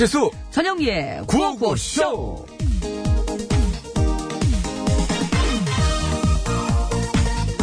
[0.00, 0.30] 배칠수.
[0.50, 2.46] 전영미의 구호구쇼.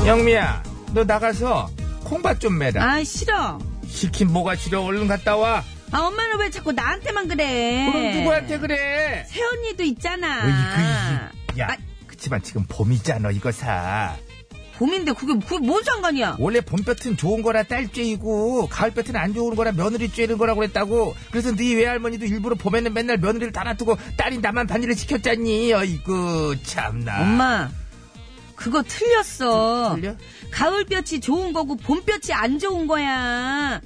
[0.06, 0.64] 영미야
[0.94, 1.70] 너 나가서
[2.04, 2.84] 콩밭 좀 매라.
[2.84, 3.58] 아 싫어.
[3.88, 4.84] 시킨 뭐가 싫어?
[4.84, 5.64] 얼른 갔다 와.
[5.92, 7.90] 아 엄마는 왜 자꾸 나한테만 그래?
[7.92, 9.26] 그럼 누구한테 그래?
[9.28, 10.44] 새언니도 있잖아.
[11.56, 11.68] 어이, 야.
[11.72, 14.16] 아, 그치만 지금 봄이잖아 이거 사
[14.78, 16.38] 봄인데 그게 그게 뭔 상관이야?
[16.40, 21.74] 원래 봄볕은 좋은 거라 딸죄이고 가을볕은 안 좋은 거라 며느리 죄는 거라고 그랬다고 그래서 네
[21.76, 27.70] 외할머니도 일부러 봄에는 맨날 며느리를 다 놔두고 딸이 나만 반일을 시켰잖니 어이구 참나 엄마
[28.56, 29.96] 그거 틀렸어.
[29.96, 30.16] 틀려?
[30.50, 33.80] 가을볕이 좋은 거고 봄볕이 안 좋은 거야.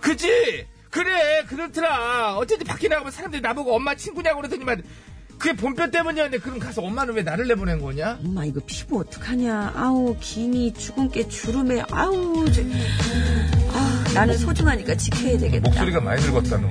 [0.00, 0.66] 그지?
[0.90, 2.36] 그래, 그렇더라.
[2.36, 4.82] 어쨌든 밖에 나가면 사람들이 나보고 엄마 친구냐고 그러더니만,
[5.42, 8.20] 그게 봄볕 때문이었는데, 그럼 가서 엄마는 왜 나를 내보낸 거냐?
[8.24, 9.72] 엄마 이거 피부 어떡하냐?
[9.74, 16.00] 아우 기니 주근깨 주름에 아우 저, 아 나는 소중하니까 지켜야 되겠다.
[16.00, 16.68] 많이 늙었다, 너.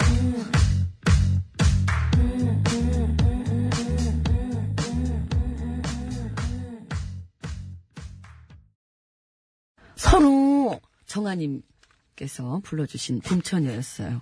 [9.97, 14.21] 선우 정아님께서 불러주신 봄처녀였어요.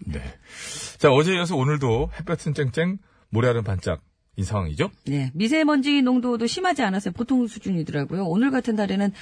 [0.00, 0.22] 네.
[0.98, 2.98] 자, 어제 이어서 오늘도 햇볕은 쨍쨍,
[3.30, 4.02] 모래알은 반짝,
[4.36, 4.90] 이 상황이죠?
[5.06, 8.24] 네, 미세먼지 농도도 심하지 않아서 보통 수준이더라고요.
[8.24, 9.12] 오늘 같은 날에는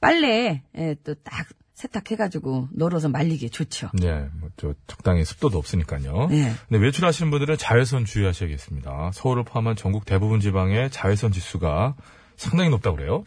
[0.00, 0.62] 빨래
[1.04, 3.90] 또딱 세탁해가지고 널어서 말리기 좋죠.
[3.94, 6.28] 네, 뭐, 저, 적당히 습도도 없으니까요.
[6.28, 6.52] 네.
[6.68, 9.10] 근데 외출하시는 분들은 자외선 주의하셔야겠습니다.
[9.12, 11.96] 서울을 포함한 전국 대부분 지방의 자외선 지수가
[12.36, 13.24] 상당히 높다고 그래요.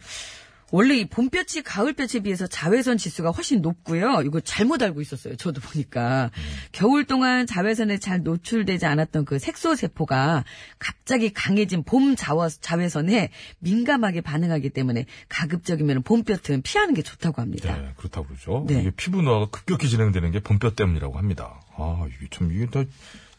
[0.72, 4.22] 원래 이 봄볕이 가을볕에 비해서 자외선 지수가 훨씬 높고요.
[4.22, 5.36] 이거 잘못 알고 있었어요.
[5.36, 6.30] 저도 보니까.
[6.72, 10.44] 겨울 동안 자외선에 잘 노출되지 않았던 그 색소세포가
[10.78, 17.76] 갑자기 강해진 봄 자와, 자외선에 민감하게 반응하기 때문에 가급적이면 봄볕은 피하는 게 좋다고 합니다.
[17.76, 18.64] 네, 그렇다고 그러죠.
[18.66, 18.80] 네.
[18.80, 21.60] 이게 피부 노화가 급격히 진행되는 게 봄볕 때문이라고 합니다.
[21.76, 22.82] 아, 이게 참, 이게 다,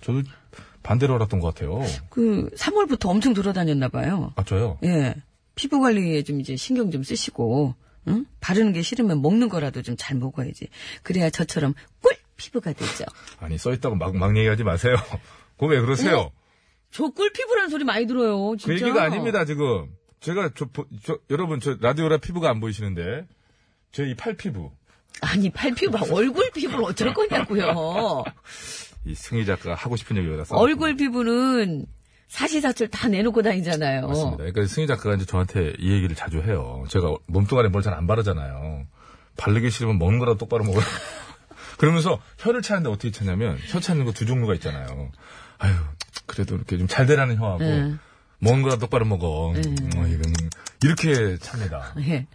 [0.01, 0.23] 저도
[0.81, 1.81] 반대로 알았던 것 같아요.
[2.09, 4.31] 그 3월부터 엄청 돌아다녔나 봐요.
[4.38, 4.77] 아, 저요?
[4.83, 5.15] 예.
[5.57, 7.75] 피부 관리에 좀 이제 신경 좀 쓰시고,
[8.07, 8.25] 응?
[8.40, 10.69] 바르는 게 싫으면 먹는 거라도 좀 잘 먹어야지.
[11.03, 13.03] 그래야 저처럼 꿀 피부가 되죠.
[13.40, 14.95] 아니, 써있다고 막, 막 얘기하지 마세요.
[15.57, 16.31] 그거 왜 그러세요?
[16.91, 18.51] 저꿀 피부라는 소리 많이 들어요.
[18.51, 18.73] 그 진짜.
[18.85, 19.90] 얘기가 아닙니다, 지금.
[20.22, 23.28] 제가, 저, 보- 저, 여러분, 저, 라디오라 피부가 안 보이시는데,
[23.91, 24.72] 제 이 팔 피부.
[25.22, 28.24] 아니, 팔 피부, 얼굴 피부를 어쩔 거냐고요.
[29.06, 31.85] 이 승희 작가가 하고 싶은 얘기가 다 얼굴 피부는
[32.27, 34.07] 사시사철 다 내놓고 다니잖아요.
[34.07, 34.38] 맞습니다.
[34.38, 36.83] 그러니까 승희 작가가 이제 저한테 이 얘기를 자주 해요.
[36.89, 38.85] 제가 몸뚱아리에 뭘잘 안 바르잖아요.
[39.38, 40.83] 바르기 싫으면 먹는 거라도 똑바로 먹어요.
[41.77, 45.11] 그러면서 혀를 차는데 어떻게 차냐면 혀 차는 거 두 종류가 있잖아요.
[45.59, 45.73] 아유,
[46.25, 47.93] 그래도 이렇게 좀 잘 되라는 혀하고 네.
[48.39, 49.49] 먹는 거라도 똑바로 먹어.
[49.49, 50.33] 어, 이건
[50.83, 51.94] 이렇게 찹니다.
[52.07, 52.25] 예.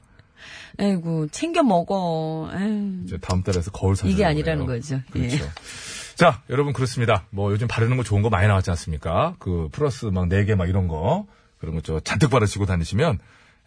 [0.79, 2.49] 아이고, 챙겨 먹어.
[2.51, 5.01] 아유, 이제 다음 달에서 거울 사 이게 아니라는 거죠.
[5.13, 5.37] 그렇죠.
[5.37, 5.51] 예.
[6.23, 7.27] 자, 여러분 그렇습니다.
[7.31, 9.35] 뭐 요즘 바르는 거 좋은 거 많이 나왔지 않습니까?
[9.41, 11.27] 그 플러스 막네개막 이런 거
[11.59, 13.19] 그런 거 저 잔뜩 바르시고 다니시면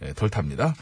[0.06, 0.74] 예, 덜 탑니다.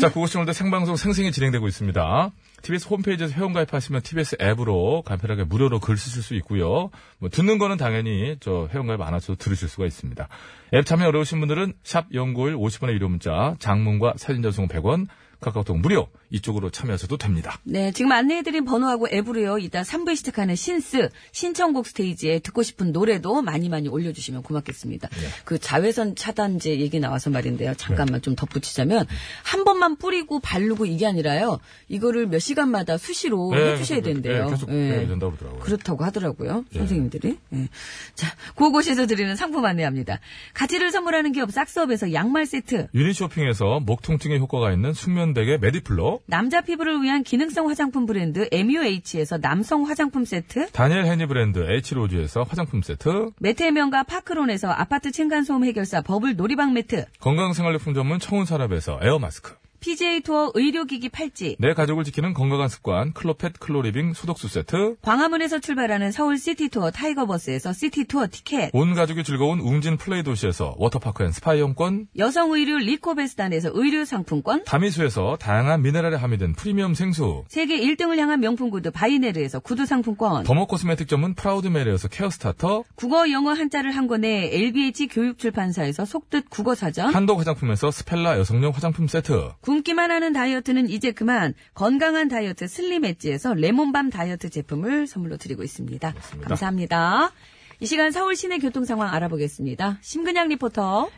[0.00, 2.32] 자, 그것이 오늘도 생방송 생생히 진행되고 있습니다.
[2.62, 6.90] TBS 홈페이지에서 회원 가입하시면 TBS 앱으로 간편하게 무료로 글 쓰실 수 있고요.
[7.18, 10.26] 뭐 듣는 거는 당연히 저 회원 가입 안 하셔도 들으실 수가 있습니다.
[10.74, 15.06] 앱 참여 어려우신 분들은 샵 연구일 50원의 유료 문자, 장문과 사진 전송 100원,
[15.40, 17.58] 카카오톡 무료 이쪽으로 참여하셔도 됩니다.
[17.64, 19.58] 네, 지금 안내해드린 번호하고 앱으로요.
[19.58, 25.08] 이따 3부에 시작하는 신스 신청곡 스테이지에 듣고 싶은 노래도 많이 많이 올려주시면 고맙겠습니다.
[25.08, 25.16] 네.
[25.44, 27.74] 그 자외선 차단제 얘기 나와서 말인데요.
[27.74, 29.06] 잠깐만 좀 덧붙이자면
[29.44, 31.58] 한 번만 뿌리고 바르고 이게 아니라요.
[31.88, 34.20] 이거를 몇 시간마다 수시로 네, 해주셔야 그렇죠.
[34.22, 34.44] 된대요.
[34.44, 34.74] 네, 계속 예.
[34.74, 35.60] 해야 된다고 그러더라고요.
[35.60, 36.64] 그렇다고 하더라고요.
[36.74, 36.78] 예.
[36.78, 37.38] 선생님들이.
[37.54, 37.68] 예.
[38.14, 40.20] 자, 그곳에서 드리는 상품 안내합니다.
[40.54, 42.88] 가치를 선물하는 기업 싹스업에서 양말 세트.
[42.94, 49.38] 유니쇼핑에서 목 통증에 효과가 있는 숙면 베개 메디플로 남자 피부를 위한 기능성 화장품 브랜드 MUH에서
[49.38, 50.70] 남성 화장품 세트.
[50.72, 57.06] 다니엘 헤니 브랜드 H로즈에서 화장품 세트 매트의 명가 파크론에서 아파트 층간소음 해결사 버블 놀이방 매트.
[57.20, 61.56] 건강생활용품 전문 청운산업에서 에어마스크 PGA 투어 의료기기 팔찌.
[61.58, 67.26] 내 가족을 지키는 건강한 습관 클로펫 클로리빙 소독수 세트 광화문에서 출발하는 서울 시티 투어 타이거
[67.26, 68.70] 버스에서 시티 투어 티켓.
[68.72, 74.64] 온 가족이 즐거운 웅진 플레이 도시에서 워터파크 and 스파 이용권 여성 의류 리코베스단에서 의류 상품권.
[74.64, 80.44] 다미수에서 다양한 미네랄에 함유된 프리미엄 생수 세계 1등을 향한 명품 구두 바이네르에서 구두 상품권.
[80.44, 87.14] dermo cosmetic 전문 프라우드메리에서 care starter 국어 영어 한자를 한 권에 LBH 교육출판사에서 속뜻 국어사전.
[87.14, 93.54] 한독 화장품에서 스펠라 여성용 화장품 세트 굶기만 하는 다이어트는 이제 그만 건강한 다이어트 슬림 엣지에서
[93.54, 96.12] 레몬밤 다이어트 제품을 선물로 드리고 있습니다.
[96.42, 97.30] 감사합니다.
[97.78, 99.98] 이 시간 서울 시내 교통 상황 알아보겠습니다.
[100.00, 101.08] 심근양 리포터.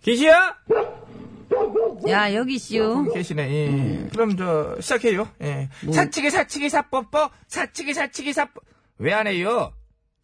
[0.00, 0.56] 계시야?
[2.08, 3.12] 야 여기 씨요.
[3.12, 3.50] 계시네.
[3.50, 4.08] 예.
[4.10, 5.28] 그럼 저 시작해요.
[5.42, 5.68] 예.
[5.92, 8.60] 사치기 사치기 사뽀뽀 사치기 사치기 사뽀
[8.98, 9.72] 왜 안 해요?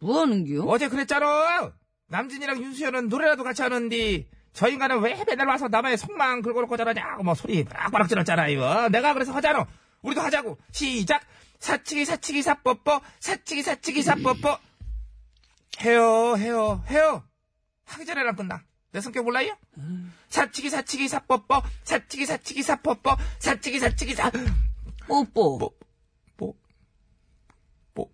[0.01, 0.63] 뭐 하는겨?
[0.65, 1.71] 어제 그랬잖아.
[2.07, 7.33] 남진이랑 윤수연은 노래라도 같이 하는데 저 인간은 왜 맨날 와서 남의 속망 긁어놓고 저러냐고 뭐
[7.33, 8.89] 소리 빡빡 질렀잖아요.
[8.89, 9.65] 내가 그래서 하자노.
[10.01, 10.57] 우리도 하자고.
[10.71, 11.21] 시작.
[11.59, 14.57] 사치기 사치기 사뽀뽀 사치기 사치기 사뽀뽀
[15.81, 17.23] 해요 해요 해요.
[17.85, 18.61] 하기 전에는 끝나.
[18.95, 19.57] 내 성격 몰라요?
[20.29, 24.31] 사치기 사치기 사뽀뽀 사치기 사치기 사뽀뽀 사치기 사치기 사
[25.05, 25.59] 뽀뽀.
[25.59, 25.69] 뭐,
[26.37, 26.53] 뭐,
[27.93, 28.09] 뭐,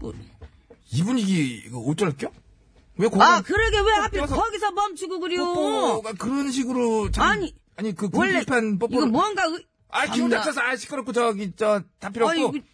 [0.00, 0.12] 뭐,
[0.92, 2.30] 이 분위기, 이거 어쩔 겨?
[2.96, 5.44] 왜 거기, 아 그러게 왜 하필 거기서 멈추고 그려?
[5.52, 7.10] 뽀뽀가 그런 식으로.
[7.10, 8.94] 참- 아니, 아니, 그, 굴비판 뽀뽀.
[8.94, 9.66] 이거 뭔가 의...
[9.88, 10.36] 아, 기분 참나.
[10.44, 12.56] 다쳐서, 아, 시끄럽고, 저기, 저, 다 필요 아니, 없고.
[12.58, 12.64] 이거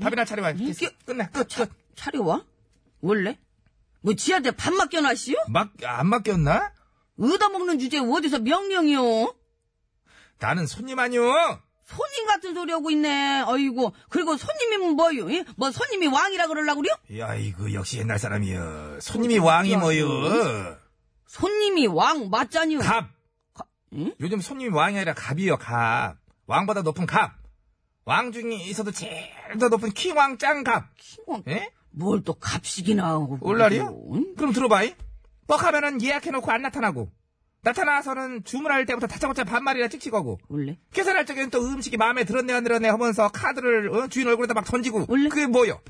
[0.00, 0.52] 밥이나 차려와.
[0.52, 0.92] 이게- 됐어.
[1.04, 1.68] 끝내, 끝, 끝.
[1.96, 2.44] 차려와?
[3.00, 3.40] 원래?
[4.04, 5.34] 뭐 지한테 밥 맡겨놨시오?
[5.48, 6.72] 막, 안 맡겼나?
[7.18, 9.34] 얻어먹는 주제에 어디서 명령이요?
[10.38, 11.22] 나는 손님 아니오.
[11.86, 13.44] 손님 같은 소리 하고 있네.
[13.46, 13.94] 아이고.
[14.10, 15.32] 그리고 손님이면 뭐요?
[15.32, 15.44] 예?
[15.56, 16.94] 뭐 손님이 왕이라 그러려고 그래요?
[17.18, 18.98] 야, 이거 역시 옛날 사람이여.
[19.00, 20.76] 손님이 왕이 뭐여.
[21.26, 22.80] 손님이 왕 맞잖요.
[22.80, 23.08] 갑.
[23.94, 24.14] 응?
[24.20, 26.16] 요즘 손님이 왕이 아니라 갑이요, 갑.
[26.46, 27.32] 왕보다 높은 갑.
[28.04, 30.90] 왕 중에서도 제일 더 높은 킹왕 짱갑.
[30.98, 31.44] 킹왕.
[31.48, 31.70] 예?
[31.96, 33.38] 뭘또 갑식이나 하고.
[33.40, 33.96] 올라리요?
[34.12, 34.34] 응?
[34.36, 34.94] 그럼 들어봐이.
[35.46, 37.10] 뻑하면은 예약해놓고 안 나타나고.
[37.62, 40.38] 나타나서는 주문할 때부터 다짜고짜 반말이나 찍찍하고.
[40.48, 40.78] 원래?
[40.92, 44.08] 계산할 적에는 또 음식이 마음에 들었네 안 들었네 하면서 카드를 어?
[44.08, 45.06] 주인 얼굴에다 막 던지고.
[45.08, 45.28] 원래?
[45.28, 45.80] 그게 뭐요?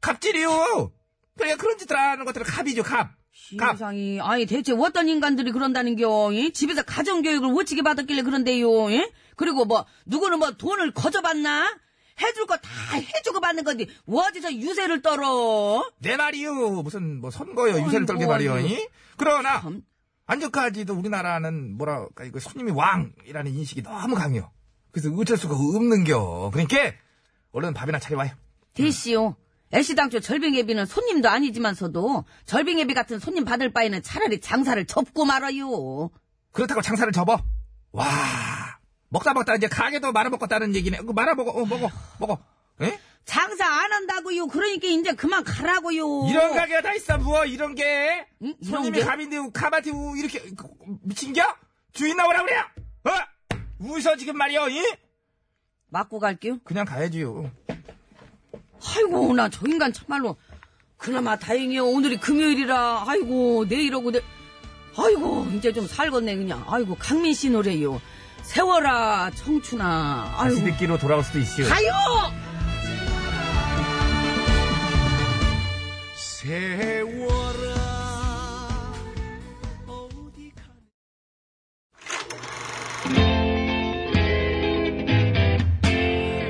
[0.00, 0.92] 갑질이요.
[1.36, 3.10] 그러니까 그런 짓을 하는 것들은 갑이죠, 갑.
[3.58, 3.72] 갑.
[3.72, 6.30] 세상이 아니 대체 어떤 인간들이 그런다는겨?
[6.34, 6.50] 예?
[6.50, 8.90] 집에서 가정교육을 어찌게 받았길래 그런데요?
[8.92, 9.10] 예?
[9.36, 11.78] 그리고 뭐 누구는 뭐 돈을 거저받나?
[12.20, 15.90] 해줄 거 다 해주고 받는 건데 어디서 유세를 떨어?
[15.98, 16.82] 내 말이요.
[16.82, 17.80] 무슨 뭐 선거요.
[17.84, 18.58] 유세를 떨게 말이요.
[18.60, 18.88] 이?
[19.16, 19.82] 그러나 참.
[20.26, 24.50] 안전까지도 우리나라는 뭐랄까 이거 손님이 왕이라는 인식이 너무 강해요.
[24.90, 26.50] 그래서 어쩔 수가 없는겨.
[26.52, 26.92] 그러니까
[27.52, 28.30] 얼른 밥이나 차려와요.
[28.74, 29.34] 대시오.
[29.74, 36.10] 애시당초 절빙예비는 손님도 아니지만서도 절빙예비 같은 손님 받을 바에는 차라리 장사를 접고 말아요.
[36.52, 37.42] 그렇다고 장사를 접어.
[37.92, 38.06] 와
[39.12, 40.98] 먹다 먹다 이제 가게도 말아먹었다는 얘기네.
[40.98, 42.38] 그 말아먹어, 어, 먹어, 먹어.
[42.80, 42.98] 에?
[43.24, 44.46] 장사 안 한다고요.
[44.48, 46.26] 그러니까 이제 그만 가라고요.
[46.28, 48.54] 이런 가게가 다 있어 뭐 이런 게 응?
[48.60, 49.04] 이런 손님이 게?
[49.04, 50.66] 가빈데 가마티 이렇게 그,
[51.02, 51.42] 미친겨?
[51.92, 52.62] 주인 나오라 그래요.
[53.04, 53.10] 어?
[53.78, 54.68] 웃어 지금 말이요.
[54.70, 54.82] 이?
[55.90, 56.58] 맞고 갈게요.
[56.64, 57.50] 그냥 가야지요.
[58.96, 60.36] 아이고 나 저 인간 참말로
[60.96, 64.20] 그나마 다행이요 오늘이 금요일이라 아이고 내일하고 내
[64.96, 68.00] 아이고 이제 좀 살겠네 그냥 아이고 강민 씨 노래요
[68.42, 70.34] 세워라 청춘아.
[70.36, 70.64] 다시 아이고.
[70.70, 71.68] 듣기로 돌아올 수도 있어요.
[71.68, 71.92] 가요!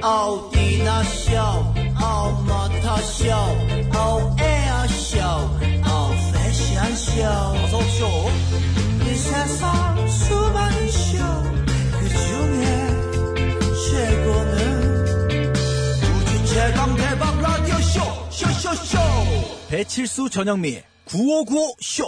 [0.03, 3.25] 어디 나 쇼, 어 모터 쇼,
[19.73, 22.05] 배칠수 전영미의 9595 쇼.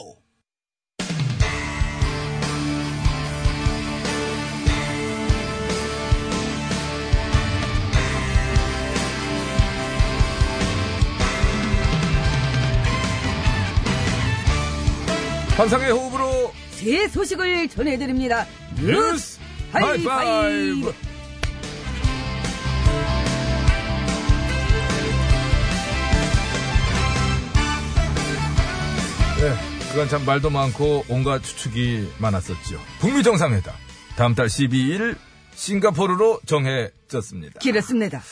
[15.57, 18.47] 환상의 호흡으로 새 소식을 전해드립니다.
[18.79, 19.41] 뉴스
[19.73, 21.04] 하이파이브.
[29.45, 29.53] 네,
[29.93, 32.81] 그간 참 말도 많고 온갖 추측이 많았었죠.
[32.99, 33.75] 북미 정상회담
[34.17, 35.19] 다음 달 12일
[35.55, 37.61] 싱가포르로 정해졌습니다.
[37.61, 38.23] 그렇습니다.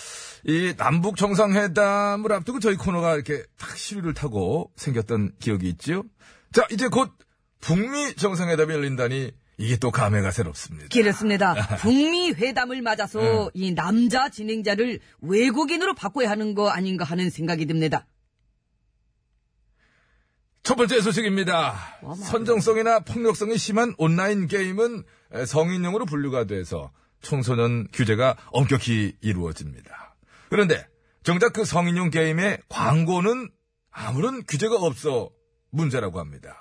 [0.46, 6.04] 이 남북 정상회담을 앞두고 저희 코너가 이렇게 탁 시류를 타고 생겼던 기억이 있죠.
[6.50, 7.10] 자, 이제 곧
[7.60, 10.88] 북미 정상회담이 열린다니 이게 또 감회가 새롭습니다.
[10.90, 11.54] 그렇습니다.
[11.76, 13.50] 북미 회담을 맞아서 네.
[13.52, 18.06] 이 남자 진행자를 외국인으로 바꿔야 하는 거 아닌가 하는 생각이 듭니다.
[20.62, 21.74] 첫 번째 소식입니다.
[22.22, 25.02] 선정성이나 폭력성이 심한 온라인 게임은
[25.32, 30.14] 에, 성인용으로 분류가 돼서 청소년 규제가 엄격히 이루어집니다.
[30.50, 30.86] 그런데
[31.24, 33.50] 정작 그 성인용 게임의 광고는
[33.90, 35.30] 아무런 규제가 없어
[35.70, 36.56] 문제라고 합니다.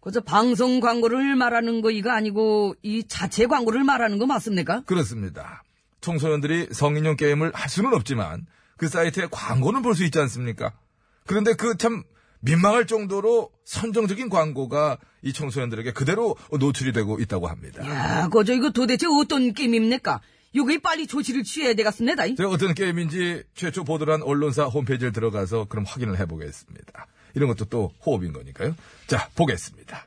[0.00, 4.82] 그저 방송 광고를 말하는 거 이거 아니고 이 자체 광고를 말하는 거 맞습니까?
[4.86, 5.62] 그렇습니다.
[6.00, 8.46] 청소년들이 성인용 게임을 할 수는 없지만
[8.76, 10.72] 그 사이트에 광고는 볼 수 있지 않습니까?
[11.26, 12.02] 그런데 그 참
[12.42, 17.86] 민망할 정도로 선정적인 광고가 이 청소년들에게 그대로 노출이 되고 있다고 합니다.
[17.88, 20.20] 야, 그저 이거 도대체 어떤 게임입니까?
[20.54, 22.34] 요거 빨리 조치를 취해야 되겠습니다.
[22.34, 27.06] 제가 어떤 게임인지 최초 보도를 한 언론사 홈페이지를 들어가서 그럼 확인을 해보겠습니다.
[27.34, 28.74] 이런 것도 또 호흡인 거니까요.
[29.06, 30.06] 자, 보겠습니다.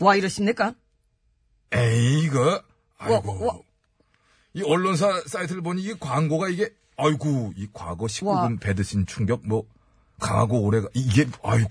[0.00, 0.74] 와 이러십니까?
[1.72, 2.62] 에이, 이거.
[2.98, 3.44] 아이고.
[3.44, 3.58] 와, 와.
[4.54, 9.64] 이 언론사 사이트를 보니 이게 광고가 이게, 아이고, 이 과거 19금 배드신 충격, 뭐,
[10.20, 11.70] 강하고 오래가, 이게, 아이고.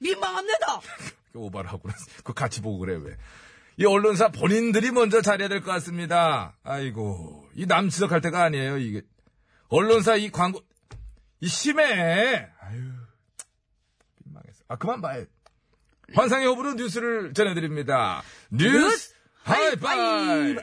[0.00, 0.80] 민망합니다.
[1.34, 1.88] 오바를 하고.
[2.18, 3.16] 그거 같이 보고 그래, 왜.
[3.78, 6.56] 이 언론사 본인들이 먼저 잘해야 될 것 같습니다.
[6.62, 9.02] 아이고, 이 남치석 할 때가 아니에요, 이게.
[9.68, 10.60] 언론사 이 광고,
[11.40, 12.48] 이 심해!
[12.60, 12.92] 아유,
[14.24, 14.64] 민망했어.
[14.68, 15.24] 아, 그만 봐요.
[16.14, 18.22] 환상의 호불호 뉴스를 전해드립니다.
[18.50, 20.62] 뉴스 하이파이브!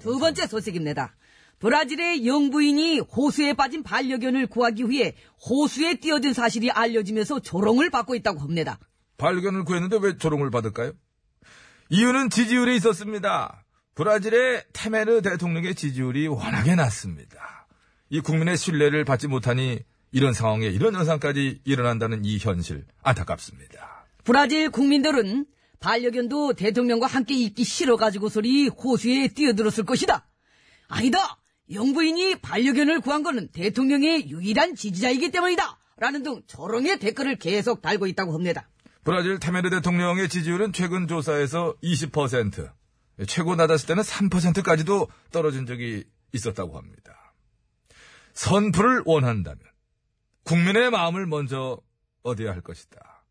[0.00, 1.14] 두 번째 소식입니다.
[1.58, 5.14] 브라질의 영부인이 호수에 빠진 반려견을 구하기 위해
[5.48, 8.78] 호수에 뛰어든 사실이 알려지면서 조롱을 받고 있다고 합니다.
[9.16, 10.92] 반려견을 구했는데 왜 조롱을 받을까요?
[11.88, 13.64] 이유는 지지율이 있었습니다.
[13.94, 17.66] 브라질의 테메르 대통령의 지지율이 워낙에 낮습니다.
[18.10, 19.80] 이 국민의 신뢰를 받지 못하니
[20.12, 24.06] 이런 상황에 이런 현상까지 일어난다는 이 현실 안타깝습니다.
[24.24, 25.46] 브라질 국민들은
[25.80, 30.26] 반려견도 대통령과 함께 있기 싫어가지고서리 호수에 뛰어들었을 것이다.
[30.88, 31.38] 아니다.
[31.72, 35.78] 영부인이 반려견을 구한 거는 대통령의 유일한 지지자이기 때문이다.
[35.98, 38.68] 라는 등 조롱의 댓글을 계속 달고 있다고 합니다.
[39.02, 42.70] 브라질 테메르 대통령의 지지율은 최근 조사에서 20%,
[43.26, 47.34] 최고 낮았을 때는 3%까지도 떨어진 적이 있었다고 합니다.
[48.34, 49.60] 선풀을 원한다면
[50.42, 51.80] 국민의 마음을 먼저
[52.22, 53.24] 얻어야 할 것이다.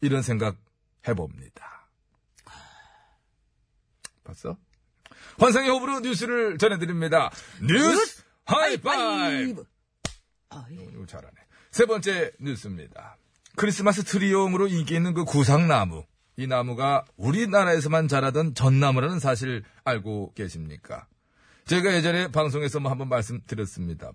[0.00, 0.56] 이런 생각
[1.08, 1.88] 해봅니다.
[4.22, 4.56] 봤어?
[5.38, 7.30] 환상의 호불호 뉴스를 전해드립니다.
[7.62, 9.64] 뉴스 하이파이브!
[10.50, 11.34] 이거 잘하네.
[11.70, 13.16] 세 번째 뉴스입니다.
[13.56, 16.04] 크리스마스 트리용으로 인기 있는 그 구상나무.
[16.36, 21.06] 이 나무가 우리나라에서만 자라던 전나무라는 사실 알고 계십니까?
[21.66, 24.14] 제가 예전에 방송에서 뭐 한번 말씀드렸습니다만,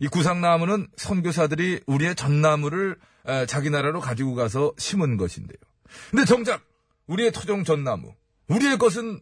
[0.00, 2.96] 이 구상나무는 선교사들이 우리의 전나무를
[3.26, 5.58] 에, 자기 나라로 가지고 가서 심은 것인데요.
[6.10, 6.62] 근데 정작
[7.06, 8.14] 우리의 토종 전나무,
[8.48, 9.20] 우리의 것은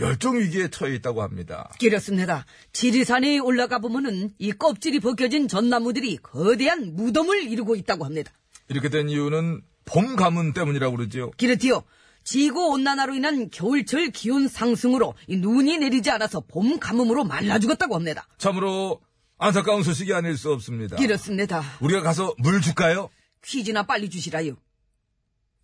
[0.00, 1.70] 멸종 위기에 처해 있다고 합니다.
[1.78, 2.46] 그렇습니다.
[2.72, 8.32] 지리산에 올라가 보면은 이 껍질이 벗겨진 전나무들이 거대한 무덤을 이루고 있다고 합니다.
[8.68, 11.32] 이렇게 된 이유는 봄 가문 때문이라고 그러죠.
[11.36, 11.82] 그렇디요.
[12.24, 18.26] 지구 온난화로 인한 겨울철 기온 상승으로 이 눈이 내리지 않아서 봄 가뭄으로 말라 죽었다고 합니다.
[18.38, 19.00] 참으로
[19.36, 20.96] 안타까운 소식이 아닐 수 없습니다.
[20.96, 21.62] 그렇습니다.
[21.80, 23.10] 우리가 가서 물 줄까요?
[23.44, 24.56] 퀴즈나 빨리 주시라요.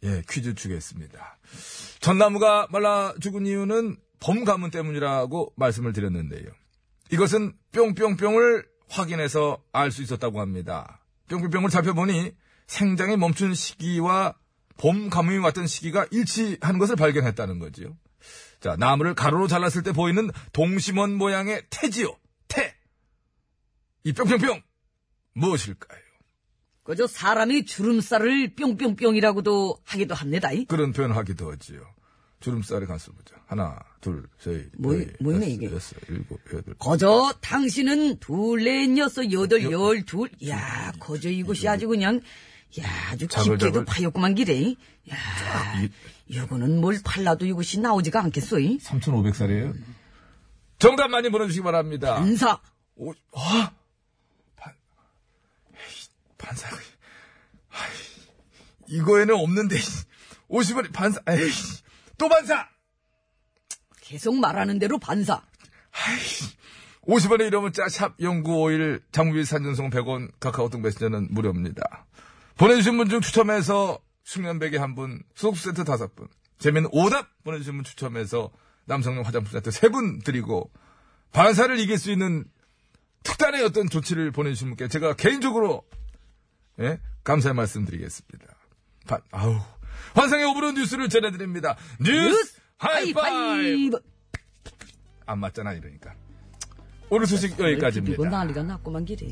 [0.03, 1.39] 예, 퀴즈 주겠습니다.
[2.01, 6.49] 전나무가 말라 죽은 이유는 봄 가문 때문이라고 말씀을 드렸는데요.
[7.11, 11.01] 이것은 뿅뿅뿅을 확인해서 알 수 있었다고 합니다.
[11.29, 12.33] 뿅뿅뿅을 살펴보니
[12.67, 14.35] 생장이 멈춘 시기와
[14.79, 17.97] 봄 가뭄이 왔던 시기가 일치하는 것을 발견했다는 거지요.
[18.61, 22.17] 자, 나무를 가로로 잘랐을 때 보이는 동심원 모양의 태지요.
[22.49, 22.75] 태.
[24.05, 24.63] 이 뿅뿅뿅
[25.35, 26.01] 무엇일까요?
[26.83, 30.53] 그저 사람이 주름살을 뿅뿅뿅이라고도 하기도 합니다.
[30.53, 30.65] 이.
[30.67, 31.83] 그런 표현을 하기도 하지요.
[32.41, 33.37] 주름살의 간수를 보자.
[33.47, 35.67] 하나, 둘, 셋, 뭐- 넷, 뭐이네, 이게?
[35.73, 36.75] 여섯, 일곱, 여덟.
[36.79, 40.29] 거저 당신은 둘, 넷, 여섯, 여덟, 열, 둘.
[40.49, 42.21] 야, 거저 이것이 아주 그냥,
[42.81, 43.85] 야, 아주 깊게도.
[43.87, 44.75] 파였구만 기래.
[45.11, 45.17] 야,
[46.29, 48.59] 이거는 뭘 팔라도 이것이 나오지가 않겠어.
[48.61, 48.79] 이?
[48.79, 49.75] 3,500살이에요.
[50.79, 52.17] 정답 많이 보내주시기 바랍니다.
[52.17, 52.61] 반사.
[52.97, 53.73] 오, 아!
[54.57, 54.75] 반,
[55.75, 56.69] 에이, 반사.
[57.71, 57.91] 아이,
[58.89, 59.77] 이거에는 없는데,
[60.51, 61.51] 50원이 반사, 에이,
[62.19, 62.69] 또 반사!
[64.01, 65.43] 계속 말하는 대로 반사.
[67.03, 72.07] 50원의 이름 문자 샵0951 장무비 산전송 100원 카카오톡 메신저는 무료입니다.
[72.59, 76.27] 보내주신 분 중 추첨해서 숙면베개 한 분, 수ốc 세트 다섯 분,
[76.59, 78.51] 재미있는 오답 보내주신 분 추첨해서
[78.87, 80.71] 남성용 화장품 세트 세 분 드리고
[81.33, 82.45] 반사를 이길 수 있는
[83.23, 85.85] 특단의 어떤 조치를 보내주신 분께 제가 개인적으로
[86.81, 87.01] 예?
[87.25, 88.47] 감사의 말씀 드리겠습니다.
[89.07, 89.61] 반, 아우.
[90.15, 91.77] 환상의 오브로 뉴스를 전해드립니다.
[92.01, 93.21] 뉴스, 하이파이브!
[93.21, 93.99] 하이파이브.
[95.27, 96.15] 안 맞잖아, 이러니까.
[97.11, 98.29] 오늘 소식 여기까지입니다.
[98.29, 99.27] 난리가 났구만 기래.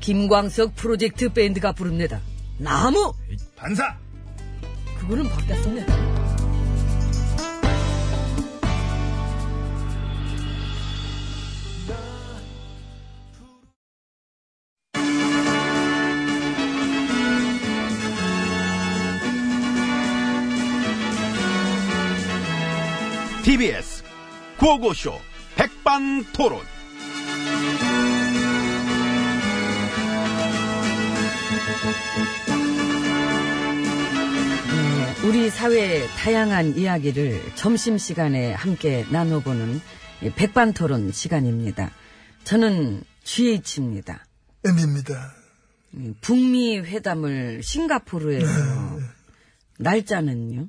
[0.00, 2.20] 김광석 프로젝트 밴드가 부릅니다.
[2.58, 3.12] 나무!
[3.56, 3.98] 반사!
[4.98, 6.09] 그거는 바뀌었습니다.
[23.60, 24.02] TBS
[24.56, 25.12] 구호고쇼
[25.54, 26.60] 백반토론.
[35.26, 39.78] 우리 사회의 다양한 이야기를 점심시간에 함께 나눠보는
[40.22, 41.90] 이 백반토론 시간입니다.
[42.44, 44.24] 저는 GH입니다.
[44.64, 45.34] M입니다.
[46.22, 48.46] 북미 회담을 싱가포르에서
[49.78, 50.66] 날짜는요?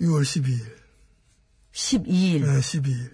[0.00, 0.77] 6월 12일,
[1.78, 3.08] 12일, 네, 12일,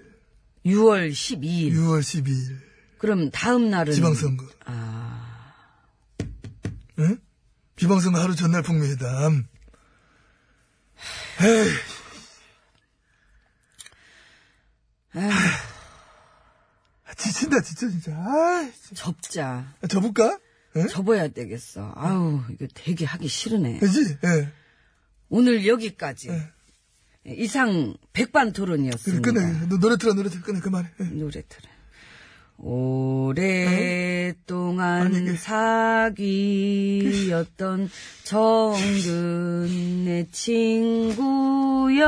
[0.65, 1.75] 6월 12일.
[1.75, 2.59] 6월 12일
[2.97, 4.47] 그럼 다음 날은 지방선거.
[4.65, 5.53] 아,
[6.99, 7.19] 응?
[7.77, 9.47] 지방선거 하루 전날 북미회담.
[11.43, 11.69] 에이,
[15.13, 15.31] 아,
[17.17, 18.13] 지친다 지쳐 진짜.
[18.13, 19.75] 아, 접자.
[19.91, 20.39] 접을까?
[20.77, 20.89] 응?
[20.89, 21.93] 접어야 되겠어.
[21.97, 23.79] 아우, 이거 되게 하기 싫으네.
[23.79, 24.17] 그지?
[24.25, 24.51] 예.
[25.29, 26.29] 오늘 여기까지.
[26.29, 26.51] 네.
[27.27, 29.23] 이상 백반 토론이었습니다.
[29.33, 29.41] 끝내.
[29.69, 30.91] 너 노래 틀어 노래 틀어 끝내 그만해.
[31.01, 31.05] 예.
[31.05, 31.69] 노래 들어.
[33.77, 36.21] 오랫동안 아니, 이게- 사귀었던
[38.25, 42.05] 정근 내 친구여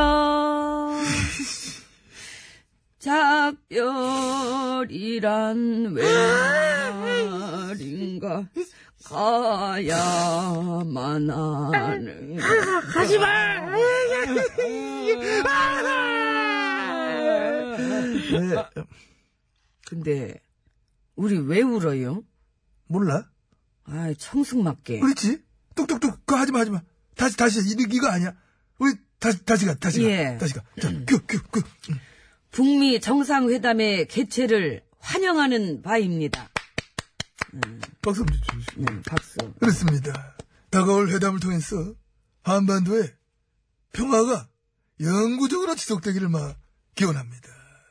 [4.56, 6.04] 작별이란 왜
[7.30, 8.48] 말인가
[9.96, 12.36] 가야만 하는
[18.30, 18.56] 네.
[19.86, 20.34] 근데
[21.14, 22.24] 우리 왜 울어요?
[22.88, 23.24] 몰라?
[23.84, 24.98] 아, 청승 맞게.
[25.00, 25.38] 그렇지?
[25.76, 26.82] 뚝뚝뚝 그거 하지 마 하지 마.
[27.14, 28.34] 다시 다시 이거 이거 아니야.
[28.78, 30.36] 우리 다시 다시 가 다시 가 예.
[30.38, 30.62] 다시 가.
[30.80, 31.62] 자, 큐큐 큐.
[32.50, 36.48] 북미 정상회담의 개최를 환영하는 바입니다.
[38.02, 38.82] 박수 한번 주십시오.
[38.88, 39.36] 음, 박수.
[39.60, 40.36] 그렇습니다.
[40.70, 41.94] 다가올 회담을 통해서
[42.42, 43.14] 한반도에
[43.92, 44.48] 평화가
[45.00, 46.58] 영구적으로 지속되기를 막
[46.94, 47.48] 기원합니다.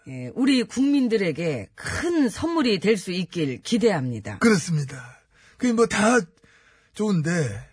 [0.08, 4.38] 예, 우리 국민들에게 큰 선물이 될 수 있길 기대합니다.
[4.40, 5.20] 그렇습니다.
[5.58, 6.20] 그게 뭐 다
[6.94, 7.70] 좋은데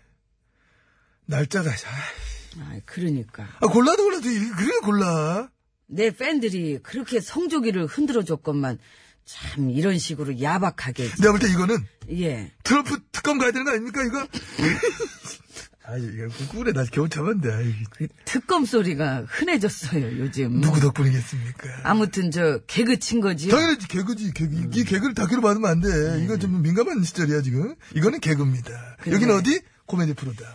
[1.25, 3.43] 날짜가 아, 아, 그러니까.
[3.61, 5.49] 아, 골라도 골라도 이- 그래 골라.
[5.87, 8.79] 내 팬들이 그렇게 성조기를 흔들어줬건만
[9.25, 11.09] 참 이런 식으로 야박하게.
[11.21, 11.77] 내가 볼 때 이거는
[12.11, 12.51] 예.
[12.63, 14.27] 트럼프 특검 가야 되는 거 아닙니까 이거?
[15.85, 20.61] 아 이거 꿀에 나 겨우 잡았는데 그 특검 소리가 흔해졌어요, 요즘.
[20.61, 21.81] 누구 덕분이겠습니까?
[21.83, 23.51] 아무튼 저 개그 친 거지요.
[23.53, 26.23] 당연히 개그지 개그 이 개그를 다큐로 받으면 안 돼.
[26.23, 27.75] 이거 좀 민감한 시절이야 지금.
[27.95, 28.95] 이거는 개그입니다.
[29.01, 30.45] 근데- 여기는 어디 코미디 프로다.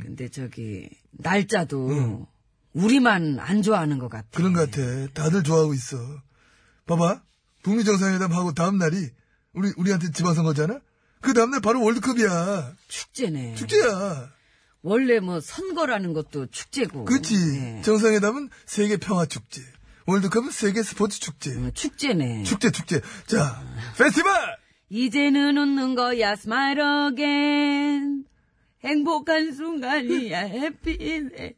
[0.00, 2.26] 근데 저기 날짜도
[2.72, 4.28] 우리만 안 좋아하는 것 같아.
[4.32, 5.08] 그런 것 같아.
[5.12, 5.98] 다들 좋아하고 있어.
[6.86, 7.20] 봐봐.
[7.62, 9.10] 북미 정상회담 하고 다음 날이
[9.52, 10.80] 우리 우리한테 지방선거잖아.
[11.20, 12.74] 그 다음 날 바로 월드컵이야.
[12.88, 13.54] 축제네.
[13.56, 14.30] 축제야.
[14.82, 17.04] 원래 뭐 선거라는 것도 축제고.
[17.04, 17.34] 그치?
[17.34, 17.82] 예.
[17.82, 19.62] 정상회담은 세계 평화 축제.
[20.06, 21.54] 월드컵은 세계 스포츠 축제.
[21.56, 22.44] 어, 축제네.
[22.44, 23.00] 축제 축제.
[23.26, 23.62] 자,
[23.98, 24.32] 페스티벌.
[24.88, 28.24] 이제는 웃는 거야, smile again.
[28.82, 31.54] 행복한 순간이야, 해피네.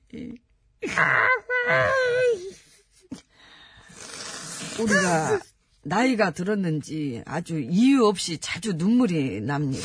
[4.81, 5.41] 우리가
[5.85, 9.85] 나이가 들었는지 아주 이유 없이 자주 눈물이 납니다.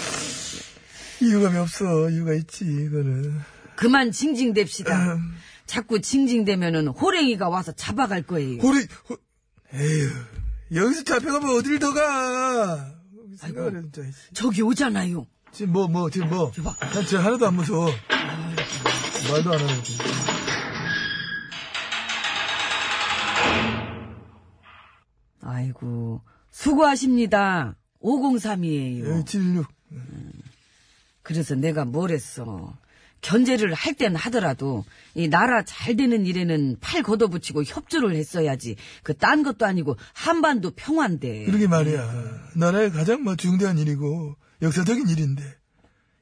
[1.22, 2.10] 이유가 왜 없어?
[2.10, 2.66] 이유가 있지.
[2.66, 3.40] 이거는.
[3.76, 4.92] 그만 징징댑시다.
[5.16, 5.34] 음.
[5.66, 8.60] 자꾸 징징대면은 호랭이가 와서 잡아갈 거예요.
[8.64, 9.18] 우리, 호-
[9.74, 10.10] 에휴,
[10.74, 12.94] 여기서 잡혀가면 어딜 더 가?
[13.44, 14.02] 해, 진짜.
[14.34, 15.28] 저기 오잖아요.
[15.52, 16.52] 지금 뭐, 뭐, 지금 뭐.
[16.56, 16.76] 저 봐.
[16.80, 17.92] 난 진짜 하나도 안 무서워.
[19.32, 19.84] 말도 안 하네.
[19.84, 19.98] 지
[25.48, 27.76] 아이고, 수고하십니다.
[28.02, 29.20] 503이에요.
[29.20, 29.66] 예, 76.
[31.24, 32.78] 그래서 내가 뭘 했어.
[33.22, 38.76] 견제를 할 땐 하더라도 이 나라 잘 되는 일에는 팔 걷어붙이고 협조를 했어야지.
[39.04, 41.46] 그 딴 것도 아니고 한반도 평화인데.
[41.46, 42.52] 그러게 말이야.
[42.56, 45.44] 나라의 가장 뭐 중대한 일이고, 역사적인 일인데,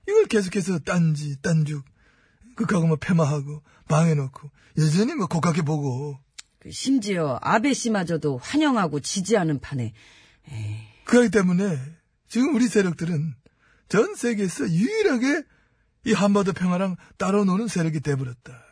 [0.08, 1.84] 이걸 계속해서 딴지, 딴죽,
[2.56, 6.25] 극하고 뭐 폐마하고, 방해놓고, 여전히 뭐 고깝게 보고, 그
[6.72, 9.94] 심지어 아베 씨마저도 환영하고 지지하는 판에
[11.06, 11.80] 그렇기 때문에,
[12.28, 13.36] 지금 우리 세력들은
[13.90, 15.44] 전 세계에서 유일하게
[16.06, 18.64] 이 한반도 평화랑 따로 노는 세력이 돼버렸다.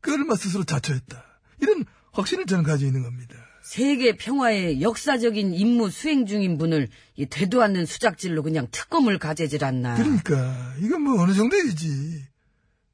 [0.00, 1.24] 그걸 막 스스로 자초했다.
[1.60, 3.36] 이런 확신을 저는 가지고 있는 겁니다.
[3.62, 9.94] 세계 평화의 역사적인 임무 수행 중인 분을 이 되도 않는 수작질로 그냥 특검을 가재질 않나.
[9.94, 12.24] 그러니까 이건 뭐 어느 정도이지.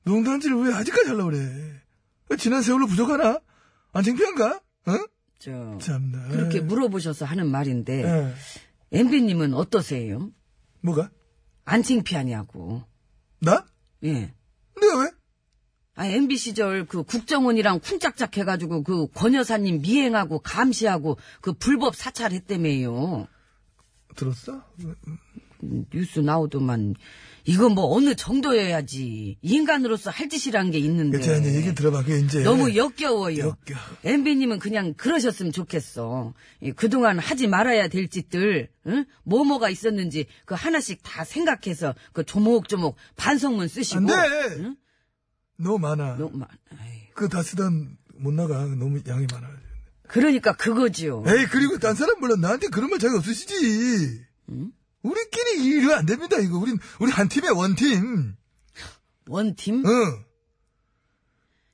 [0.04, 1.82] 농단지를 왜 아직까지 하려고 그래?
[2.38, 3.40] 지난 세월로 부족하나?
[3.92, 4.60] 안 창피한가?
[4.86, 4.92] 어?
[5.38, 6.28] 저 참나.
[6.28, 8.34] 그렇게 물어보셔서 하는 말인데 예.
[8.98, 10.30] 엠비님은 어떠세요?
[10.82, 11.10] 뭐가?
[11.64, 12.82] 안 창피하냐고.
[13.40, 13.66] 나?
[14.04, 14.34] 예.
[14.80, 15.10] 내가 왜?
[15.94, 23.26] 아, MB 시절 그 국정원이랑 쿵짝짝 해가지고 그 권 여사님 미행하고 감시하고 그 불법 사찰했다며요.
[24.16, 24.64] 들었어?
[25.62, 26.94] 음, 뉴스 나오더만
[27.44, 31.20] 이거 뭐 어느 정도여야지 인간으로서 할 짓이란 게 있는데.
[31.20, 32.02] 제가 이제 얘기 들어봐.
[32.02, 32.42] 그게 이제.
[32.42, 33.38] 너무 역겨워요.
[33.38, 33.80] 역겨워.
[34.04, 36.34] MB님은 그냥 그러셨으면 좋겠어.
[36.60, 39.04] 이, 그동안 하지 말아야 될 짓들, 응?
[39.24, 43.98] 뭐뭐가 있었는지 그 하나씩 다 생각해서 그 조목조목 반성문 쓰시고.
[44.00, 44.14] 안 돼!
[44.58, 44.76] 응?
[45.58, 46.16] 너무 많아.
[46.16, 46.48] 너무 많-
[47.14, 48.64] 그거 다 쓰던 못 나가.
[48.66, 49.48] 너무 양이 많아.
[50.08, 51.22] 그러니까 그거지요.
[51.26, 54.20] 에이, 그리고 딴 사람 물론 나한테 그런 말 자기 없으시지.
[55.02, 56.58] 우리끼리 일을 안 됩니다, 이거.
[56.58, 58.34] 우린, 우리 한 팀에 원팀.
[59.28, 59.84] 원팀?
[59.86, 59.90] 어.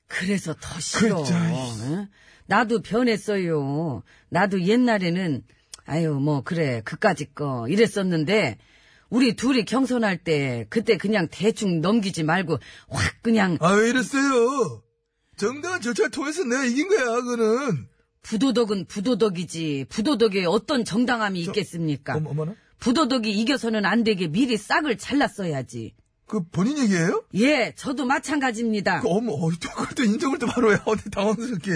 [0.07, 1.17] 그래서 더 싫어.
[1.17, 1.37] 그자,
[1.83, 2.07] 응?
[2.45, 4.03] 나도 변했어요.
[4.29, 5.43] 나도 옛날에는
[5.85, 8.57] 아유 뭐 그래 그까짓 거 이랬었는데
[9.09, 12.57] 우리 둘이 경선할 때 그때 그냥 대충 넘기지 말고
[12.89, 14.83] 확 그냥 아, 왜 이랬어요?
[15.37, 17.87] 정당한 절차를 통해서 내가 이긴 거야, 그거는.
[18.23, 22.15] 부도덕은 부도덕이지 부도덕에 어떤 정당함이 있겠습니까?
[22.15, 22.55] 어머, 어머나?
[22.79, 25.95] 부도덕이 이겨서는 안 되게 미리 싹을 잘랐어야지.
[26.25, 27.23] 그 본인 얘기예요?
[27.35, 28.99] 예, 저도 마찬가지입니다.
[28.99, 30.77] 그 어머, 어, 또 그걸 또 인정을 또 바로 해.
[30.85, 31.71] 어디 당황스럽게.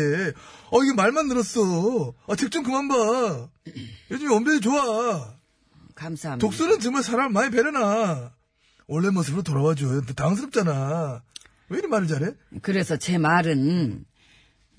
[0.71, 2.13] 어, 이게 말만 늘었어.
[2.27, 3.47] 아, 책 좀 그만 봐.
[4.11, 5.33] 요즘 원변이 좋아.
[5.95, 6.45] 감사합니다.
[6.45, 8.33] 독수는 정말 사람 많이 배려나.
[8.87, 10.01] 원래 모습으로 돌아와줘.
[10.17, 11.23] 당황스럽잖아.
[11.69, 12.31] 왜 이리 말을 잘해?
[12.61, 14.03] 그래서 제 말은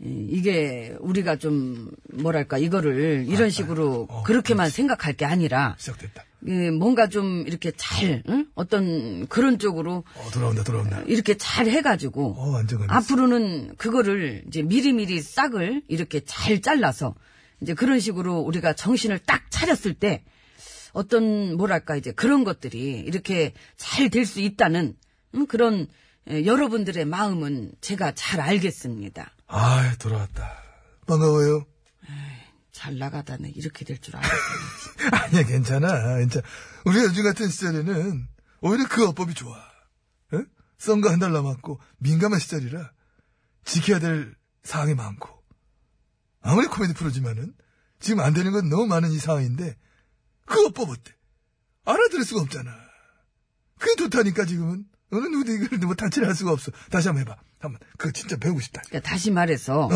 [0.04, 6.24] 이- 이게 우리가 좀 뭐랄까 이거를 이런 식으로 어, 그렇게만 생각할 게 아니라 시작됐다.
[6.44, 8.46] 이 뭔가 좀 이렇게 잘 응?
[8.56, 11.00] 어떤 그런 쪽으로 어, 돌아온다, 돌아온다.
[11.06, 12.60] 이렇게 잘 해가지고 어.
[12.88, 17.14] 앞으로는 그거를 이제 미리미리 싹을 이렇게 잘 잘라서
[17.60, 20.24] 이제 그런 식으로 우리가 정신을 딱 차렸을 때
[20.92, 24.96] 어떤 뭐랄까 이제 그런 것들이 이렇게 잘 될 수 있다는
[25.36, 25.46] 응?
[25.46, 25.86] 그런
[26.28, 29.32] 에, 여러분들의 마음은 제가 잘 알겠습니다.
[29.54, 30.62] 아, 돌아왔다.
[31.06, 31.66] 반가워요.
[32.72, 34.38] 잘 나가다네 이렇게 될 줄 알았어요.
[35.12, 36.16] 아니야, 괜찮아.
[36.18, 36.46] 괜찮아.
[36.86, 38.28] 우리 요즘 같은 시절에는
[38.62, 39.56] 오히려 그 어법이 좋아.
[40.32, 40.46] 응?
[40.78, 42.90] 선거 한 달 남았고 민감한 시절이라
[43.64, 44.34] 지켜야 될
[44.64, 45.28] 사항이 많고
[46.40, 47.54] 아무리 코미디 프로지만은
[48.00, 49.76] 지금 안 되는 건 너무 많은 이 상황인데
[50.46, 51.12] 그 어법 어때?
[51.84, 52.74] 알아들을 수가 없잖아.
[53.78, 56.72] 그게 좋다니까 지금은 어느 누구도 이걸 뭐 타치를 할 수가 없어.
[56.90, 57.36] 다시 한번 해봐.
[57.58, 58.82] 한번 그거 진짜 배우고 싶다.
[58.88, 59.90] 그러니까 다시 말해서 어.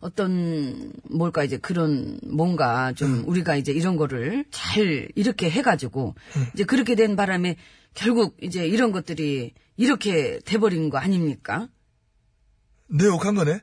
[0.00, 6.14] 어떤 뭘까 이제 그런 뭔가 좀 우리가 이제 이런 거를 잘 이렇게 해가지고
[6.54, 7.56] 이제 그렇게 된 바람에
[7.94, 11.68] 결국 이제 이런 것들이 이렇게 돼버린 거 아닙니까?
[12.88, 13.60] 내 욕한 거네.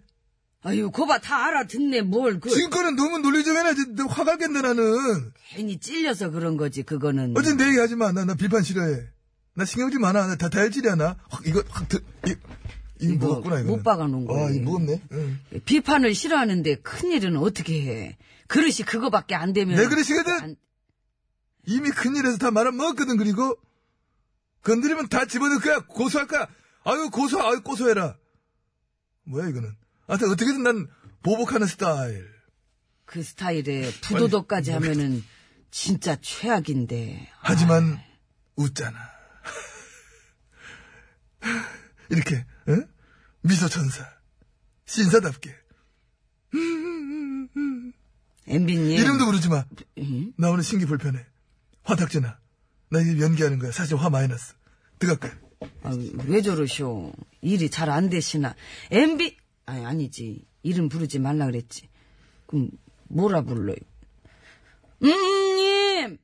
[0.63, 2.49] 아유, 거봐 다 알아듣네 뭘 그.
[2.49, 5.31] 지금 거는 너무 논리적이나 지금 화가 겠네 나는.
[5.49, 7.33] 괜히 찔려서 그런 거지 그거는.
[7.35, 8.11] 어제 내 얘기 하지 마.
[8.11, 9.07] 나, 나 비판 싫어해.
[9.53, 10.27] 나 신경질 많아.
[10.27, 11.17] 나 다, 다혈질이야, 나.
[11.29, 12.35] 확, 이거, 확, 드, 이,
[12.99, 13.69] 이거 무겁구나, 이거.
[13.75, 14.45] 못 박아놓은 거예요.
[14.47, 15.01] 아, 이거 무겁네.
[15.11, 15.39] 응.
[15.65, 18.17] 비판을 싫어하는데 큰일은 어떻게 해?
[18.47, 19.75] 그릇이 그거밖에 안 되면.
[19.75, 20.31] 내 그릇이거든?
[20.41, 20.55] 안-
[21.65, 23.57] 이미 큰일에서 다 말아 먹었거든, 그리고.
[24.63, 25.79] 건드리면 다 집어넣을 거야.
[25.79, 26.47] 고소할 거야.
[26.83, 28.15] 아유, 고소, 아유, 고소해라.
[29.25, 29.75] 뭐야, 이거는.
[30.07, 30.87] 하여튼, 어떻게든 난
[31.23, 32.29] 보복하는 스타일.
[33.05, 35.23] 그 스타일에 부도덕까지 하면은
[35.71, 37.29] 진짜 최악인데.
[37.39, 37.99] 하지만,
[38.55, 38.97] 웃잖아.
[42.09, 42.87] 이렇게, 응?
[43.41, 44.07] 미소 천사.
[44.85, 45.55] 신사답게.
[48.47, 48.91] 엠비님.
[48.91, 49.65] 이름도 부르지 마.
[49.99, 50.33] 음?
[50.37, 51.25] 나 오늘 신기 불편해.
[51.83, 52.39] 화탁지나.
[52.89, 53.71] 나 이제 연기하는 거야.
[53.71, 54.53] 사실 화 많이 났어.
[54.99, 55.37] 들어갈까?
[55.83, 55.91] 아,
[56.27, 57.13] 왜 저러쇼?
[57.41, 58.55] 일이 잘 안 되시나?
[58.91, 60.45] 엠비 아니 아니지.
[60.63, 61.87] 이름 부르지 말라 그랬지.
[62.47, 62.69] 그럼
[63.07, 63.77] 뭐라 불러요?
[65.03, 66.17] 음님,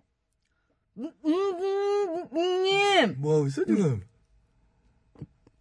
[2.35, 4.01] 음님 뭐 하고 있어, 지금?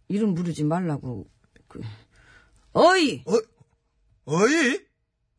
[0.07, 1.27] 이름 부르지 말라고.
[1.67, 1.81] 그,
[2.73, 3.33] 어이 어,
[4.25, 4.79] 어이?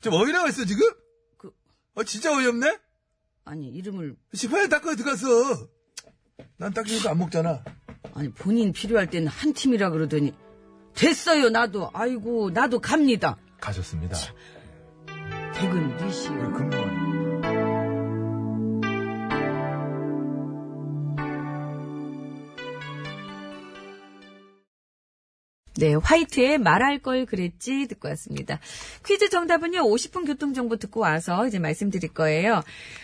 [0.00, 0.83] 지금 어이 나와 있어, 지금?
[1.37, 1.52] 그-
[1.94, 2.78] 어, 진짜 어이없네?
[3.44, 5.68] 아니 이름을 시판에 닦아 들어가서.
[6.57, 7.64] 난 닦이니까 안 먹잖아.
[8.14, 10.33] 아니 본인 필요할 때는 한 팀이라 그러더니
[10.94, 13.37] 됐어요 나도 아이고 나도 갑니다.
[13.61, 14.16] 가셨습니다.
[15.54, 16.28] 퇴근 리시.
[16.28, 16.70] 금
[25.78, 28.58] 네, 화이트의 말할 걸 그랬지 듣고 왔습니다.
[29.06, 32.62] 퀴즈 정답은요, 50분 교통정보 듣고 와서 이제 말씀드릴 거예요.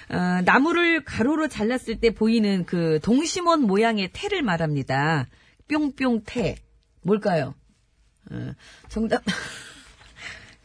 [0.08, 5.28] 어, 나무를 가로로 잘랐을 때 보이는 그 동심원 모양의 태를 말합니다.
[5.68, 6.56] 뿅뿅 태.
[7.02, 7.54] 뭘까요?
[8.32, 8.52] 어,
[8.88, 9.22] 정답.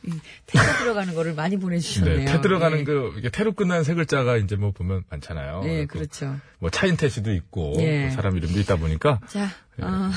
[0.01, 0.11] 이
[0.47, 2.17] 태가 들어가는 거를 많이 보내주셨네요.
[2.19, 2.83] 네, 태 들어가는 네.
[2.85, 5.61] 그, 이게 태로 끝나는 세 글자가 이제 뭐 보면 많잖아요.
[5.63, 6.37] 네, 그 그렇죠.
[6.57, 8.03] 뭐 차인태 씨도 있고, 예.
[8.03, 9.49] 뭐 사람 이름도 있다 보니까, 자,
[9.81, 10.09] 어, 뭐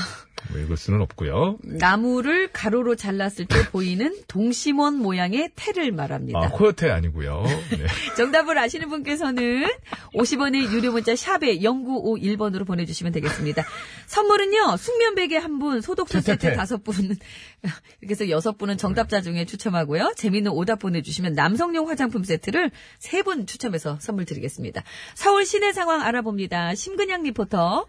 [0.51, 1.57] 읽을 수는 없고요.
[1.63, 6.39] 나무를 가로로 잘랐을 때 보이는 동심원 모양의 태를 말합니다.
[6.39, 7.43] 아, 코요태 아니고요.
[7.71, 7.85] 네.
[8.17, 9.65] 정답을 아시는 분께서는
[10.13, 13.63] 50원의 유료 문자 샵에 0951번으로 보내주시면 되겠습니다.
[14.07, 16.53] 선물은요, 숙면 베개 한 분, 소독수 세트.
[16.55, 16.93] 다섯 분,
[18.01, 20.13] 이렇게 해서 여섯 분은 정답자 중에 추첨하고요.
[20.17, 24.83] 재미있는 오답 보내주시면 남성용 화장품 세트를 세 분 추첨해서 선물 드리겠습니다.
[25.15, 26.75] 서울 시내 상황 알아봅니다.
[26.75, 27.85] 심근양 리포터.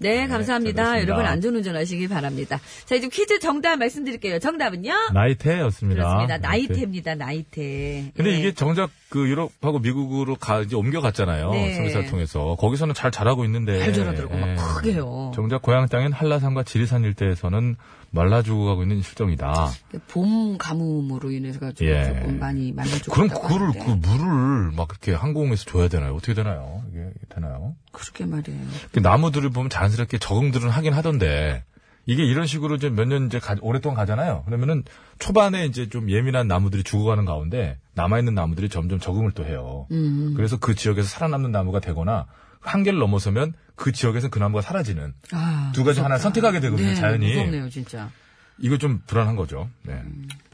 [0.00, 0.82] 네, 감사합니다.
[0.82, 1.12] 잘 들었습니다.
[1.12, 2.58] 여러분 안전운전 하시기 바랍니다.
[2.86, 4.38] 자, 이제 퀴즈 정답 말씀드릴게요.
[4.38, 4.92] 정답은요?
[5.12, 6.02] 나이테였습니다.
[6.02, 6.38] 그렇습니다.
[6.38, 6.68] 나이테.
[6.68, 7.14] 나이테입니다.
[7.16, 8.12] 나이테.
[8.16, 8.38] 근데 예.
[8.38, 11.50] 이게 정작 그 유럽하고 미국으로 가 이제 옮겨갔잖아요.
[11.50, 11.74] 네.
[11.74, 14.38] 성기사를 통해서 거기서는 잘 자라고 있는데 잘 자라더라고.
[14.38, 14.54] 막 예.
[14.54, 15.32] 크게요.
[15.34, 17.74] 정작 고향 땅인 한라산과 지리산 일대에서는
[18.12, 19.68] 말라 죽어가고 있는 실정이다.
[20.08, 22.04] 봄 가뭄으로 인해서 가지고 예.
[22.04, 23.84] 조금 많이 말라 죽었다고 그럼 그거를.
[23.84, 26.14] 그 물을 막 이렇게 항공에서 줘야 되나요?
[26.14, 26.82] 어떻게 되나요?
[26.92, 27.74] 이게 되나요?
[27.90, 28.60] 그렇게 말이에요.
[28.92, 31.64] 그 나무들을 보면 자연스럽게 적응들은 하긴 하던데
[32.10, 34.42] 이게 이런 식으로 이제 몇 년 이제 가- 오랫동안 가잖아요.
[34.46, 34.82] 그러면은
[35.20, 39.86] 초반에 이제 좀 예민한 나무들이 죽어가는 가운데 남아있는 나무들이 점점 적응을 또 해요.
[39.92, 40.34] 음.
[40.36, 42.26] 그래서 그 지역에서 살아남는 나무가 되거나
[42.60, 46.04] 한계를 넘어서면 그 지역에서 그 나무가 사라지는 아, 두 가지 무섭다.
[46.04, 47.28] 하나 선택하게 되거든요, 네, 자연이.
[47.28, 48.10] 무섭네요, 진짜.
[48.58, 49.70] 이거 좀 불안한 거죠.
[49.84, 50.02] 네.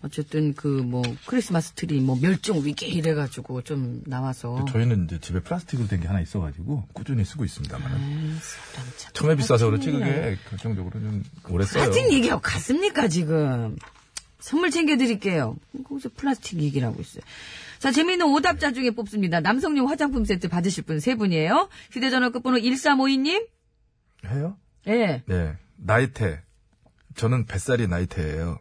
[0.07, 5.88] 어쨌든 그 뭐 크리스마스 트리 뭐 멸종 위기 이래가지고 좀 나와서 저희는 이제 집에 플라스틱으로
[5.88, 8.38] 된 게 하나 있어가지고 꾸준히 쓰고 있습니다만
[9.12, 11.85] 처음에 비싸서 그렇지 그게 결정적으로 좀 오래 써요.
[11.85, 13.77] 플라스틱 얘기하고 같습니까 지금?
[14.40, 15.57] 선물 챙겨드릴게요.
[15.85, 17.23] 거기서 플라스틱 얘기라고 있어요.
[17.79, 19.40] 자, 재미있는 오답자 중에 뽑습니다.
[19.40, 21.69] 남성용 화장품 세트 받으실 분 세 분이에요.
[21.90, 23.49] 휴대전화 끝번호 1352님.
[24.27, 24.57] 해요?
[24.87, 25.23] 예.
[25.27, 25.57] 네.
[25.77, 26.42] 나이테.
[27.16, 28.59] 저는 뱃살이 나이테예요.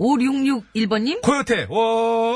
[0.00, 1.20] 5661번님.
[1.22, 1.66] 코요테.
[1.68, 2.34] 오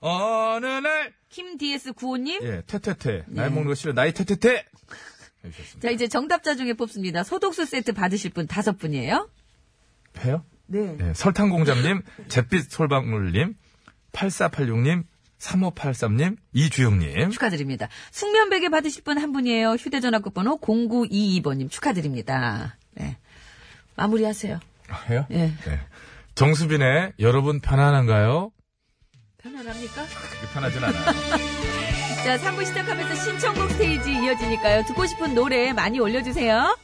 [0.00, 2.42] 어느 날김 DS95님.
[2.44, 3.24] 예, 테테테.
[3.26, 3.42] 네.
[3.42, 3.92] 날 먹는 거 싫어.
[3.92, 4.64] 나이 테테테.
[5.44, 5.80] 해주셨습니다.
[5.80, 7.24] 자, 이제 정답자 중에 뽑습니다.
[7.24, 9.28] 소독수 세트 받으실 분 다섯 분이에요.
[10.24, 10.44] 해요?
[10.66, 10.96] 네.
[11.00, 13.54] 예, 설탕공장님, 잿빛 솔방울님,
[14.12, 15.04] 8486님,
[15.38, 17.30] 3583님, 이주영님.
[17.30, 17.88] 축하드립니다.
[18.10, 19.72] 숙면베개 받으실 분 한 분이에요.
[19.74, 22.76] 휴대전화 끝번호 0922번님 축하드립니다.
[22.94, 23.16] 네.
[23.96, 24.60] 마무리하세요.
[24.90, 25.26] 아, 해요?
[25.30, 25.36] 예.
[25.64, 25.80] 네.
[26.38, 28.52] 정수빈의 여러분 편안한가요?
[29.38, 30.06] 편안합니까?
[30.06, 31.02] 그렇게 편하진 않아요.
[32.22, 34.84] 자, 3부 시작하면서 신청곡 스테이지 이어지니까요.
[34.84, 36.76] 듣고 싶은 노래 많이 올려주세요.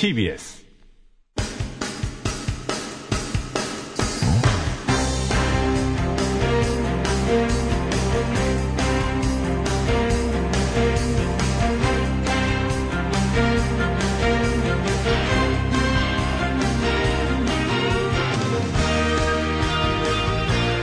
[0.00, 0.64] TBS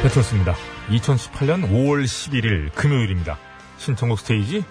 [0.04, 0.54] 배쳤습니다.
[0.90, 3.40] 2018년 5월 11일 금요일입니다.
[3.80, 4.64] 신청곡 스테이지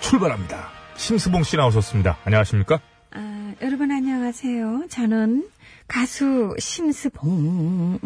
[0.00, 0.70] 출발합니다.
[0.96, 2.16] 심수봉 씨 나오셨습니다.
[2.24, 2.80] 안녕하십니까?
[4.32, 4.88] 안녕하세요.
[4.88, 5.46] 저는
[5.86, 7.98] 가수 심스봉입니다.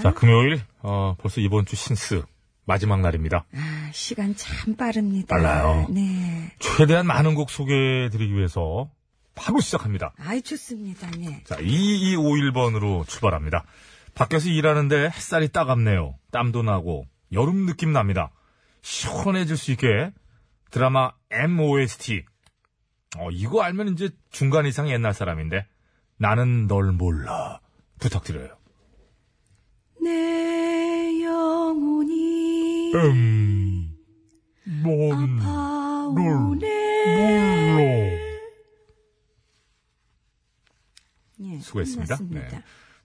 [0.00, 2.22] 자, 금요일, 어, 벌써 이번 주 신스
[2.66, 3.46] 마지막 날입니다.
[3.54, 5.34] 아, 시간 참 빠릅니다.
[5.34, 5.86] 빨라요.
[5.88, 6.52] 네.
[6.58, 8.90] 최대한 많은 곡 소개해드리기 위해서
[9.34, 10.12] 바로 시작합니다.
[10.18, 11.10] 아이, 좋습니다.
[11.12, 11.42] 네.
[11.44, 13.64] 자, 2251번으로 출발합니다.
[14.14, 16.16] 밖에서 일하는데 햇살이 따갑네요.
[16.32, 18.30] 땀도 나고 여름 느낌 납니다.
[18.82, 20.12] 시원해질 수 있게
[20.70, 22.26] 드라마 MOST.
[23.18, 25.66] 어, 이거 알면 이제 중간 이상 옛날 사람인데
[26.18, 27.60] 나는 널 몰라.
[27.98, 28.56] 부탁드려요.
[30.02, 33.96] 내 영혼이 음,
[34.82, 36.14] 뭔, 아파오네.
[37.76, 38.26] 몰라.
[41.40, 42.18] 예, 수고했습니다.
[42.30, 42.62] 네.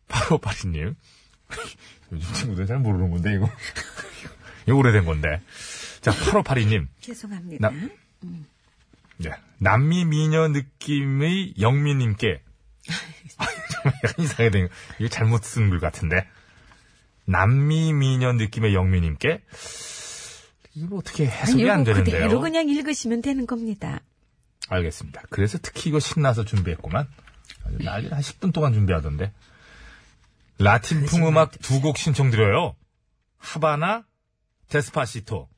[0.07, 0.95] 8582님.
[2.11, 3.49] 요즘 친구들 잘 모르는 건데, 이거.
[4.67, 5.41] 이거 오래된 건데.
[6.01, 6.87] 자, 8582님.
[7.01, 7.69] 죄송합니다.
[7.69, 7.89] 나-
[9.23, 9.31] 네.
[9.59, 12.41] 남미 미녀 느낌의 영미님께.
[13.85, 14.73] 약간 이상하게 된, 거.
[14.99, 16.27] 이거 잘못 쓴 글 같은데.
[17.25, 19.41] 남미 미녀 느낌의 영미님께.
[20.75, 22.15] 이거 어떻게 해석이 아니, 안 되는데요.
[22.23, 23.99] 그대로 그냥 읽으시면 되는 겁니다.
[24.69, 25.23] 알겠습니다.
[25.29, 27.07] 그래서 특히 이거 신나서 준비했구만.
[27.83, 29.33] 난리 한 10분 동안 준비하던데.
[30.59, 32.75] 라틴 풍 음악 두 곡 신청드려요.
[33.37, 34.05] 하바나,
[34.69, 35.49] 데스파시토.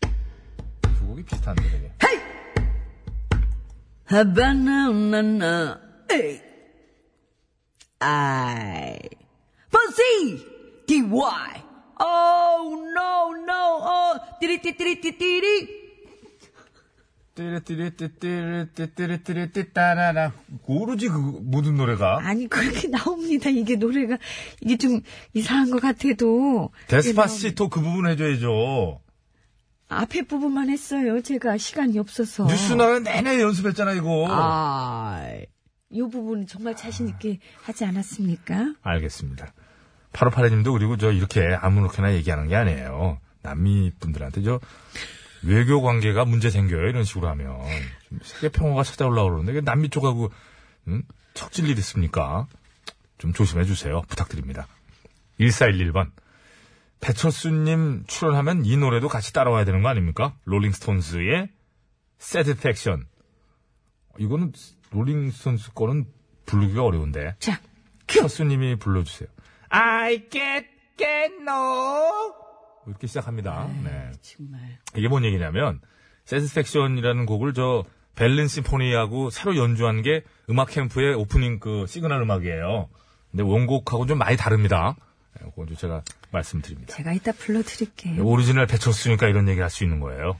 [0.00, 1.92] 두 곡이 비슷한데, 되게.
[4.06, 6.40] 하바나 나나 에이
[8.00, 8.98] 아이
[9.70, 10.44] 번시
[10.86, 11.62] DY
[12.00, 15.84] Oh no no 어 띠리띠띠리띠띠리
[17.34, 20.32] 띠리띠리띠띠리띠띠리띠따라라.
[20.66, 22.18] 모르지, 그, 모든 노래가.
[22.22, 23.50] 아니 그렇게 나옵니다.
[23.50, 24.18] 이게 노래가
[24.60, 25.00] 이게 좀
[25.32, 26.70] 이상한 것 같아도.
[26.86, 29.00] 데스파시토 그 부분 해줘야죠.
[30.00, 34.26] 앞에 부분만 했어요 제가 시간이 없어서 뉴스 나가는 내내 연습했잖아, 이거.
[34.30, 35.46] 아이
[35.96, 38.74] 요 부분은 정말 자신 있게 하지 않았습니까?
[38.82, 39.52] 알겠습니다.
[40.12, 43.20] 8582님도 그리고 저 이렇게 아무렇게나 얘기하는 게 아니에요.
[43.42, 44.60] 남미 분들한테 저
[45.42, 46.88] 외교 관계가 문제 생겨요.
[46.88, 47.60] 이런 식으로 하면.
[48.08, 50.30] 좀 세계 평화가 찾아올라고 그러는데 남미 쪽하고
[50.88, 51.02] 응?
[51.34, 52.46] 척질 일 있습니까?
[53.18, 54.02] 좀 조심해 주세요.
[54.08, 54.66] 부탁드립니다.
[55.40, 56.10] 1411번.
[57.04, 60.34] 배철수님 출연하면 이 노래도 같이 따라와야 되는 거 아닙니까?
[60.44, 61.50] 롤링스톤스의
[62.18, 63.04] Satisfaction.
[64.18, 64.52] 이거는
[64.90, 66.06] 롤링스톤스 거는
[66.46, 67.36] 부르기가 어려운데.
[67.40, 67.60] 자
[68.06, 69.28] 철수님이 불러주세요.
[69.68, 72.32] I get, get no.
[72.86, 73.68] 이렇게 시작합니다.
[73.84, 74.10] 네.
[74.22, 75.82] 정말 이게 뭔 얘기냐면,
[76.24, 77.84] Satisfaction이라는 곡을 저,
[78.14, 82.88] 베를린 심포니하고 새로 연주한 게 음악 캠프의 오프닝 그 시그널 음악이에요.
[83.30, 84.96] 근데 원곡하고 좀 많이 다릅니다.
[85.40, 86.94] 네, 그건 좀 제가 말씀드립니다.
[86.96, 88.24] 제가 이따 불러드릴게요.
[88.24, 90.38] 오리지널 배칠수니까 이런 얘기 할 수 있는 거예요.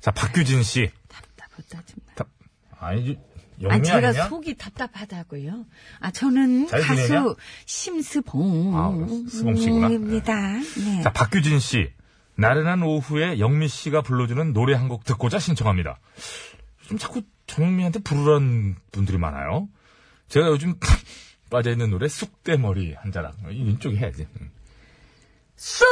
[0.00, 0.90] 자, 박규진 씨.
[1.08, 2.14] 답답하다 정말.
[2.14, 2.24] 다-
[2.78, 3.18] 아니지,
[3.60, 4.28] 아니, 영미 제가 아니냐?
[4.28, 5.64] 속이 답답하다고요.
[6.00, 6.66] 아, 저는?
[6.66, 8.76] 가수 심스봉.
[8.76, 8.88] 아.
[9.92, 10.34] 입니다.
[10.84, 11.02] 네.
[11.02, 11.92] 자, 박규진 씨.
[12.34, 16.00] 나른한 오후에 영미 씨가 불러주는 노래 한 곡 듣고자 신청합니다.
[16.88, 19.68] 좀 자꾸 전영미한테 부르라는 분들이 많아요.
[20.28, 20.74] 제가 요즘
[21.52, 23.34] 빠져있는 노래 쑥대머리 한 자락.
[23.50, 24.26] 이쪽에 해야지.
[24.40, 24.50] 음.
[25.54, 25.84] 쑥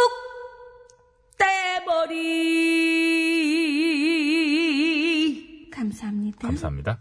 [4.70, 5.70] 떼머리.
[5.70, 6.38] 감사합니다.
[6.48, 6.98] 감사합니다.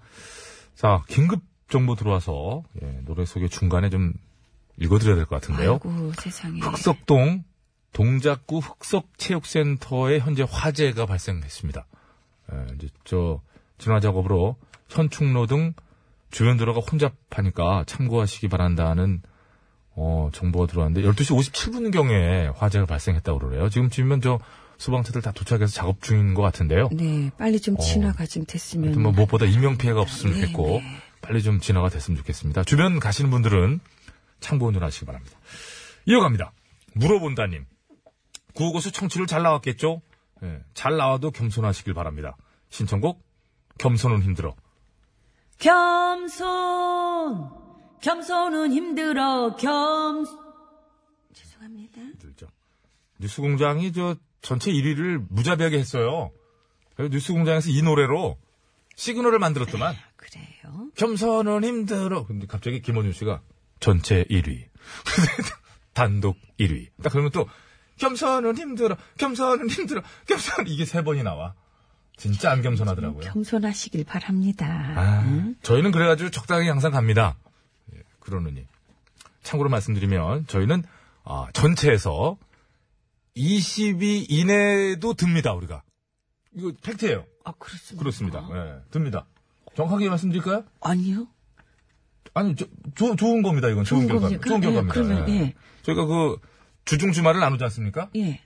[0.75, 4.13] 자, 긴급 정보 들어와서 예, 노래 소개 중간에 좀
[4.77, 5.73] 읽어드려야 될 것 같은데요.
[5.83, 6.59] 아이고, 세상에.
[6.59, 7.43] 흑석동
[7.93, 11.85] 동작구 흑석체육센터에 현재 화재가 발생했습니다.
[12.51, 13.41] 에, 이제 저
[13.77, 14.57] 진화 작업으로
[14.89, 15.73] 현충로 등
[16.31, 19.21] 주변 도로가 혼잡하니까 참고하시기 바란다는
[19.95, 23.69] 어, 정보가 들어왔는데 12시 57분경에 화재가 발생했다고 그러네요.
[23.69, 24.39] 지금쯤이면 저
[24.77, 26.89] 소방차들 다 도착해서 작업 중인 것 같은데요.
[26.93, 27.81] 네, 빨리 좀 어.
[27.81, 29.01] 지나가 좀 됐으면.
[29.01, 31.01] 뭐 무엇보다 인명 피해가 없었으면 네, 좋겠고 네.
[31.21, 32.63] 빨리 좀 진화가 됐으면 좋겠습니다.
[32.63, 33.81] 주변 가시는 분들은
[34.39, 35.37] 참고 운전 하시기 바랍니다.
[36.05, 36.53] 이어갑니다.
[36.93, 37.65] 물어본다님.
[38.53, 40.01] 구호고수 청취를 잘 나왔겠죠?
[40.43, 42.37] 예, 잘 나와도 겸손하시길 바랍니다.
[42.69, 43.21] 신청곡
[43.77, 44.55] 겸손은 힘들어.
[45.59, 47.49] 겸손,
[48.01, 50.25] 겸손은 힘들어, 겸.
[51.33, 52.01] 죄송합니다.
[52.17, 52.47] 들죠.
[53.19, 56.31] 뉴스공장이 저 전체 1위를 무자비하게 했어요.
[56.95, 58.37] 그래서 뉴스공장에서 이 노래로
[58.95, 60.89] 시그널을 만들었더만 그래요?
[60.95, 62.25] 겸손은 힘들어.
[62.25, 63.41] 근데 갑자기 김원준 씨가
[63.81, 64.65] 전체 1위.
[65.93, 66.87] 단독 1위.
[67.03, 67.47] 딱 그러면 또
[67.97, 68.95] 겸손은 힘들어.
[69.17, 70.01] 겸손은 힘들어.
[70.25, 71.53] 겸손 이게 세 번이 나와.
[72.19, 73.21] 진짜 안 겸손하더라고요.
[73.21, 74.67] 겸손하시길 바랍니다.
[74.95, 77.37] 아, 저희는 그래가지고 적당히 항상 갑니다.
[77.95, 78.65] 예, 그러느니.
[79.43, 80.83] 참고로 말씀드리면 저희는
[81.23, 82.37] 아, 전체에서
[83.37, 85.53] 20위 이내도 듭니다.
[85.53, 85.83] 우리가.
[86.55, 87.25] 이거 팩트예요.
[87.45, 87.99] 아, 그렇습니다.
[87.99, 88.49] 그렇습니다.
[88.53, 89.25] 예, 듭니다.
[89.75, 90.65] 정확하게 말씀드릴까요?
[90.81, 91.27] 아니요.
[92.33, 92.65] 아니, 저,
[92.95, 93.85] 조- 좋은 겁니다, 이건.
[93.85, 94.23] 좋은, 결과.
[94.23, 94.45] 겁니까?
[94.47, 94.93] 좋은 예, 결과입니다.
[94.93, 95.53] 그러면, 예.
[95.83, 96.37] 저희가 그,
[96.85, 98.09] 주중 주말을 나누지 않습니까?
[98.15, 98.41] 예.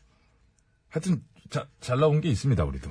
[0.89, 2.89] 하여튼, 자, 잘 나온 게 있습니다, 우리도.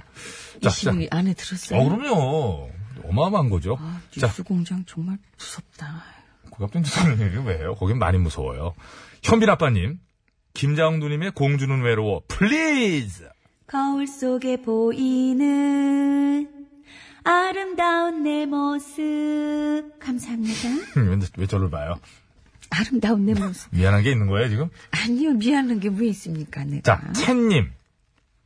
[0.63, 0.91] 자, 자.
[0.93, 1.81] 22 안에 들었어요.
[1.81, 2.71] 어, 그럼요.
[3.05, 3.77] 어마어마한 거죠.
[3.81, 6.05] 아, 자, 뉴스 공장 정말 무섭다.
[6.53, 7.75] 그 갑자기 무슨 일이 왜 해요?
[7.75, 8.75] 거긴 많이 무서워요.
[9.23, 9.99] 현빈 아빠님,
[10.55, 13.29] 김자옥 누님의 공주는 외로워, please!
[13.67, 16.49] 거울 속에 보이는
[17.25, 19.03] 아름다운 내 모습
[19.99, 20.69] 감사합니다.
[21.01, 21.95] 왜, 왜 저를 봐요?
[22.71, 23.69] 아름다운 내 모습.
[23.75, 24.69] 미안한 게 있는 거예요, 지금?
[24.91, 26.83] 아니요, 미안한 게 왜 있습니까, 내가.
[26.83, 27.71] 자, 첸님,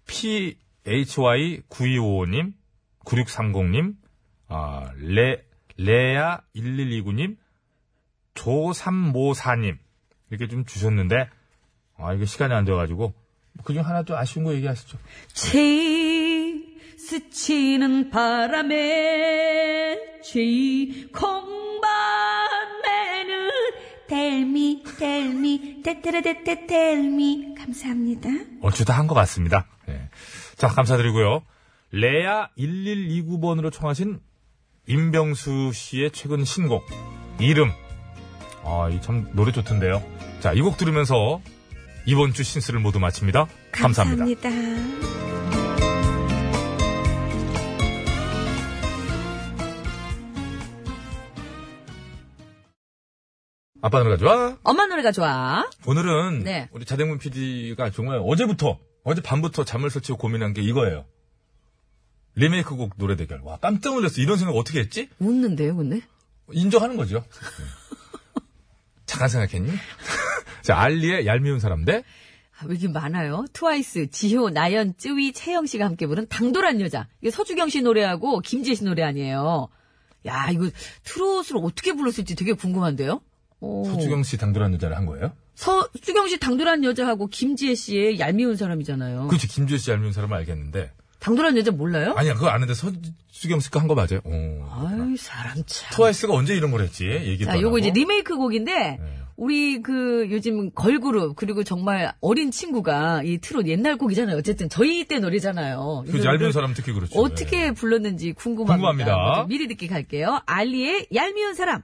[0.07, 2.55] PHY9255님,
[3.05, 3.97] 9630님,
[4.49, 5.45] 아, 레,
[5.77, 7.37] 레아 1129님,
[8.35, 9.77] 조354님,
[10.31, 11.29] 이렇게 좀 주셨는데,
[11.97, 13.13] 아, 이게 시간이 안 돼가지고,
[13.65, 14.99] 그중 하나 좀 아쉬운 거 얘기하시죠.
[15.29, 16.63] 제
[16.99, 20.41] 스치는 바람에 제
[21.13, 21.76] 콩밤에는
[24.09, 28.29] 텔미 텔미 테테레테테 텔미 감사합니다.
[28.63, 29.67] 얼추 다 한 것 같습니다.
[29.89, 30.09] 예.
[30.57, 31.43] 자, 감사드리고요.
[31.93, 34.21] 레아 1129번으로 청하신
[34.89, 36.85] 임병수 씨의 최근 신곡,
[37.41, 37.71] 이름.
[38.65, 40.03] 아, 이 참 노래 좋던데요.
[40.41, 41.41] 자, 이 곡 들으면서
[42.07, 43.47] 이번 주 신스를 모두 마칩니다.
[43.73, 44.25] 감사합니다.
[44.25, 45.26] 감사합니다.
[53.83, 54.59] 아빠 노래가 좋아?
[54.63, 55.65] 엄마 노래가 좋아.
[55.87, 56.69] 오늘은 네.
[56.73, 61.05] 우리 자댕문 PD가 정말 어제부터, 어제 밤부터 잠을 설치고 고민한 게 이거예요.
[62.35, 63.41] 리메이크 곡 노래 대결.
[63.43, 64.21] 와, 깜짝 놀랐어.
[64.21, 65.09] 이런 생각 어떻게 했지?
[65.19, 66.01] 웃는데요, 근데?
[66.53, 67.25] 인정하는 거죠.
[69.07, 69.71] 잠깐 생각했니?
[70.63, 72.03] 자, 알리의 얄미운 사람 대
[72.59, 73.45] 아, 왜 이렇게 많아요?
[73.53, 77.07] 트와이스, 지효, 나연, 쯔위, 채영 씨가 함께 부른 당돌한 여자.
[77.21, 79.69] 이게 서주경 씨 노래하고 김지혜 씨 노래 아니에요.
[80.27, 80.71] 야, 이거
[81.05, 83.21] 트롯을 어떻게 불렀을지 되게 궁금한데요?
[83.61, 83.85] 오.
[83.85, 85.33] 서주경 씨 당돌한 여자를 한 거예요?
[85.55, 89.29] 서주경 씨 당돌한 여자하고 김지애 씨의 얄미운 사람이잖아요.
[89.29, 90.93] 그렇지, 김지애 씨 얄미운 사람을 알겠는데.
[91.19, 92.13] 당돌한 여자 몰라요?
[92.17, 94.21] 아니야, 그거 아는데 서주경 씨가 한 거 맞아요?
[94.25, 94.31] 오,
[94.71, 95.91] 아유, 사람 참.
[95.97, 97.07] 트와이스가 언제 이런 걸 했지?
[97.07, 97.79] 얘기도 자, 안 요거.
[97.79, 99.19] 이제 리메이크 곡인데, 네.
[99.37, 104.37] 우리 그 요즘 걸그룹, 그리고 정말 어린 친구가 이 트롯 옛날 곡이잖아요.
[104.37, 106.05] 어쨌든 저희 때 노래잖아요.
[106.07, 107.19] 이그 얄미운 사람 특히 그렇죠.
[107.19, 108.75] 어떻게 불렀는지 궁금합니다.
[108.77, 109.47] 궁금합니다.
[109.49, 110.41] 미리 듣기 갈게요.
[110.47, 111.83] 알리의 얄미운 사람.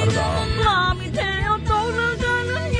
[0.00, 0.46] 다르다.
[0.64, 2.78] 마음이 되어 떠나가는요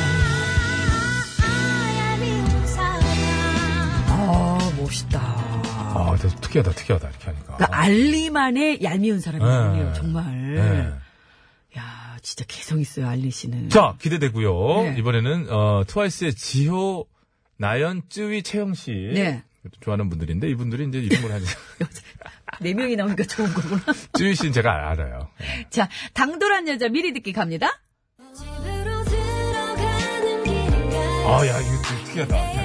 [4.08, 5.20] 아, 멋있다.
[5.20, 7.56] 아, 되게 특이하다, 특이하다, 이렇게 하니까.
[7.56, 9.84] 그러니까 알리만의 얄미운 사람이군요.
[9.88, 9.92] 네.
[9.94, 10.24] 정말.
[10.54, 10.92] 네.
[11.78, 13.68] 야, 진짜 개성 있어요, 알리 씨는.
[13.68, 14.82] 자, 기대되고요.
[14.84, 14.94] 네.
[14.98, 17.06] 이번에는, 어, 트와이스의 지효,
[17.58, 18.92] 나연, 쯔위, 채영 씨.
[19.14, 19.44] 네.
[19.80, 21.46] 좋아하는 분들인데, 이분들이 이제 걸 하죠.
[22.60, 23.82] 네 명이 나오니까 좋은 거구나.
[24.18, 25.28] 쯔위 씨는 제가 알아요.
[25.38, 25.66] 네.
[25.70, 27.82] 자, 당돌한 여자 미리 듣기 갑니다.
[31.26, 32.60] 아, 야, 이거 되게 특이하다.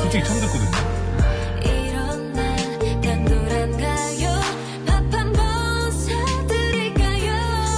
[0.00, 0.90] 솔직히 처음 듣거든요.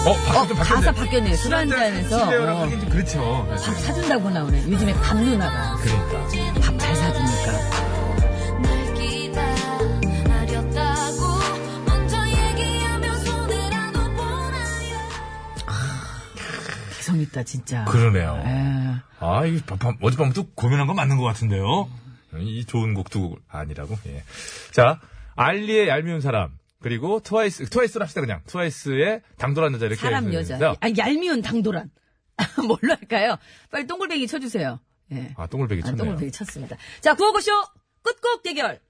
[0.04, 0.64] 어, 바, 좀 바뀌었네.
[0.64, 1.34] 가사 바뀌었네.
[1.36, 2.24] 술 한잔해서.
[2.24, 3.46] 술래요랑 어, 그렇죠.
[3.50, 4.68] 밥 사준다고 나오네.
[4.68, 5.76] 요즘에 밥 누나가.
[5.76, 6.41] 그러니까.
[17.12, 17.84] 개성 있다, 진짜.
[17.84, 18.42] 그러네요.
[18.44, 19.02] 에.
[19.20, 21.90] 아, 이게 밤, 어젯밤부터 고민한 건 맞는 것 같은데요.
[22.38, 23.96] 이 좋은 곡두곡 아니라고.
[24.06, 24.24] 예.
[24.72, 25.00] 자,
[25.36, 26.58] 알리의 얄미운 사람.
[26.80, 28.40] 그리고 트와이스, 트와이스로 합시다, 그냥.
[28.46, 30.00] 트와이스의 당돌한 여자 이렇게.
[30.00, 30.74] 사람 여자.
[30.80, 31.90] 아, 얄미운 당돌한.
[32.66, 33.36] 뭘로 할까요?
[33.70, 34.80] 빨리 동글뱅이 쳐주세요.
[35.12, 35.34] 예.
[35.36, 36.04] 아, 똥을배기 아, 쳤네요.
[36.04, 36.76] 동글뱅이 쳤습니다.
[37.00, 37.52] 자, 구호고쇼
[38.02, 38.80] 끝곡 대결.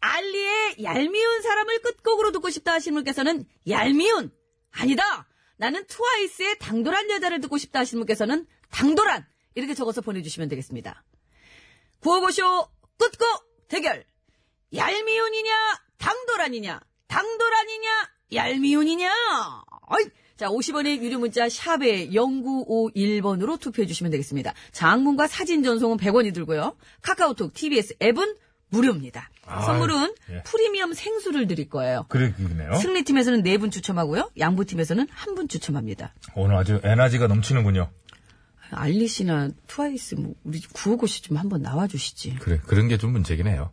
[0.00, 4.30] 알리의 얄미운 사람을 끝곡으로 듣고 싶다 하시는 분께서는 얄미운
[4.72, 5.27] 아니다.
[5.58, 11.04] 나는 트와이스의 당돌한 여자를 듣고 싶다 하시는 분께서는 당돌한 이렇게 적어서 보내주시면 되겠습니다.
[12.00, 14.04] 구호고쇼 끝곡 대결.
[14.74, 15.50] 얄미운이냐
[15.98, 17.88] 당돌한이냐 당돌한이냐
[18.34, 19.12] 얄미운이냐
[19.88, 20.04] 어이.
[20.36, 24.54] 자 50원의 유료 문자 샵에 0951번으로 투표해 주시면 되겠습니다.
[24.70, 26.76] 장문과 사진 전송은 100원이 들고요.
[27.02, 28.36] 카카오톡 TBS 앱은
[28.68, 29.30] 무료입니다.
[29.48, 30.42] 아, 선물은 예.
[30.44, 32.04] 프리미엄 생수를 드릴 거예요.
[32.08, 32.74] 그래, 그네요.
[32.74, 34.30] 승리팀에서는 4분 추첨하고요.
[34.38, 36.12] 양보팀에서는 1분 추첨합니다.
[36.34, 37.88] 오늘 아주 에너지가 넘치는군요.
[38.70, 42.36] 알리 씨나 트와이스 뭐 우리 구호고시 좀 한번 나와주시지.
[42.40, 43.70] 그래, 그런 게 좀 문제긴 해요.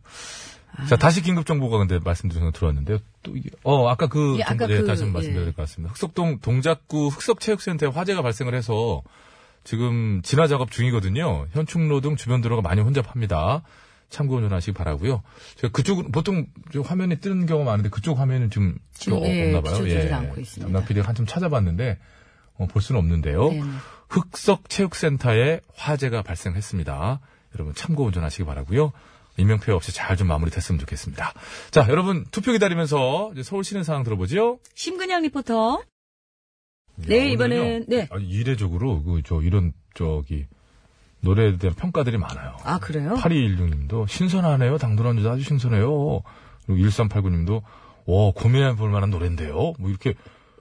[0.88, 2.98] 자, 다시 긴급 정보가 근데 말씀드린 거 들어왔는데요.
[3.22, 5.44] 또 이게, 어, 아까 그, 예, 아까 정보, 예, 그, 다시 한번 말씀드려야 예.
[5.46, 5.92] 될것 같습니다.
[5.92, 9.02] 흑석동 동작구 흑석체육센터에 화재가 발생을 해서
[9.64, 11.46] 지금 진화 작업 중이거든요.
[11.52, 13.62] 현충로 등 주변 도로가 많이 혼잡합니다.
[14.08, 15.22] 참고 운전하시기 바라고요.
[15.56, 19.60] 제가 그쪽은 보통 저 화면에 뜨는 경우가 많은데 그쪽 화면은 지금 지금, 어, 예, 없나
[19.62, 19.72] 봐요.
[19.82, 20.66] 비춰지질 않고 있습니다.
[20.66, 21.98] 담당 PD가 한참 찾아봤는데
[22.58, 23.50] 어, 볼 수는 없는데요.
[23.50, 23.70] 네네.
[24.08, 27.20] 흑석 체육센터에 화재가 발생했습니다.
[27.54, 28.92] 여러분 참고 운전하시기 바라고요.
[29.38, 31.34] 인명피해 없이 잘 좀 마무리됐으면 좋겠습니다.
[31.70, 34.60] 자, 여러분 투표 기다리면서 이제 서울 시내 상황 들어보죠.
[34.74, 35.74] 심근양 리포터.
[35.74, 35.82] 야,
[37.06, 38.08] 네, 이번엔- 오늘은요, 네.
[38.10, 40.46] 아니, 이례적으로 그 저 이런 저기
[41.20, 42.56] 노래에 대한 평가들이 많아요.
[42.64, 43.14] 아, 그래요?
[43.14, 44.78] 8216님도 신선하네요.
[44.78, 46.22] 당돌한 여자 아주 신선해요.
[46.66, 47.62] 그리고 1389님도
[48.06, 49.74] 와 고민해 볼 만한 노래인데요.
[49.78, 50.14] 뭐 이렇게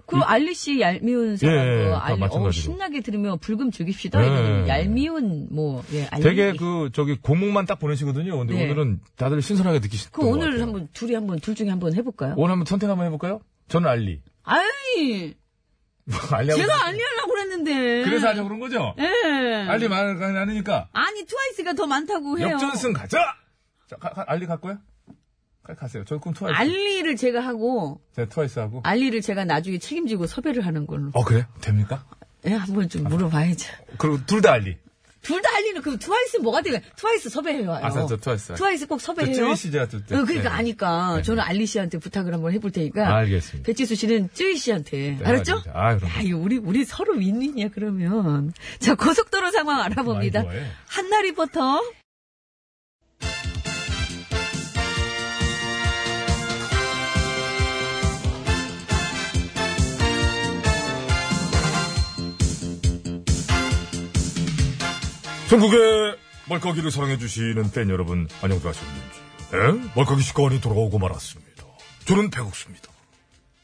[0.08, 2.52] 그 알리 씨 얄미운 사람, 예, 그다 알리, 어.
[2.52, 4.22] 신나게 들으며 불금 즐깁시다.
[4.22, 4.28] 예.
[4.28, 6.22] 이거는 얄미운, 뭐, 예, 알리.
[6.22, 8.38] 되게 그 저기 곡목만 딱 보내시거든요.
[8.38, 8.66] 근데 네.
[8.66, 10.62] 오늘은 다들 신선하게 느끼시던 그럼 것 오늘.
[10.62, 12.36] 한번, 둘이 한번, 둘 중에 한번 해볼까요?
[12.38, 13.40] 오늘 한번 선택 한번 해볼까요?
[13.68, 14.22] 저는 알리.
[14.44, 18.04] 아니, 알리 하고 제가 알리 하려고 그랬는데.
[18.04, 18.94] 그래서 하자고 그런 거죠?
[19.00, 19.66] 예.
[19.68, 22.50] 알리 많으니까 아니, 트와이스가 더 많다고 해요.
[22.52, 23.18] 역전승 가자!
[23.90, 24.46] 자, 가- 가- 알리?
[25.64, 26.04] 가- 가세요.
[26.06, 26.56] 저 그럼 트와이스.
[26.60, 28.82] 알리를 제가 하고, 제가 트와이스 하고.
[28.84, 31.10] 알리를 제가 나중에 책임지고 섭외를 하는 걸로.
[31.14, 31.48] 어, 그래?
[31.62, 32.06] 됩니까?
[32.46, 33.74] 예, 한 번 좀 물어봐야죠.
[33.98, 34.78] 그리고 둘 다 알리.
[35.26, 36.78] 둘다 알리는, 그럼 트와이스 뭐가 돼요?
[36.96, 37.84] 트와이스 섭외해와요.
[37.86, 38.54] 아, 저, 저 트와이스.
[38.54, 39.36] 트와이스 꼭 저 섭외해요.
[39.36, 39.98] 쯔위 씨 제가 또.
[39.98, 40.48] 어, 그러니까 네.
[40.50, 41.22] 아니까 네.
[41.24, 43.66] 저는 알리 씨한테 부탁을 한번 해볼 테니까 알겠습니다.
[43.66, 45.62] 배칠수 씨는 쯔위 씨한테 네, 알았죠?
[45.74, 46.10] 아, 그럼.
[46.10, 48.54] 야, 이거 우리 우리 서로 윈윈이야 그러면.
[48.80, 50.44] 자 고속도로 상황 알아봅니다.
[50.88, 51.82] 한나 리포터.
[65.50, 66.18] 전국의
[66.50, 69.20] 말까기를 사랑해주시는 팬 여러분, 안녕들 하셨는지.
[69.54, 69.92] 예?
[69.96, 71.64] 말까기 시간이 돌아오고 말았습니다.
[72.06, 72.90] 저는 배국수입니다.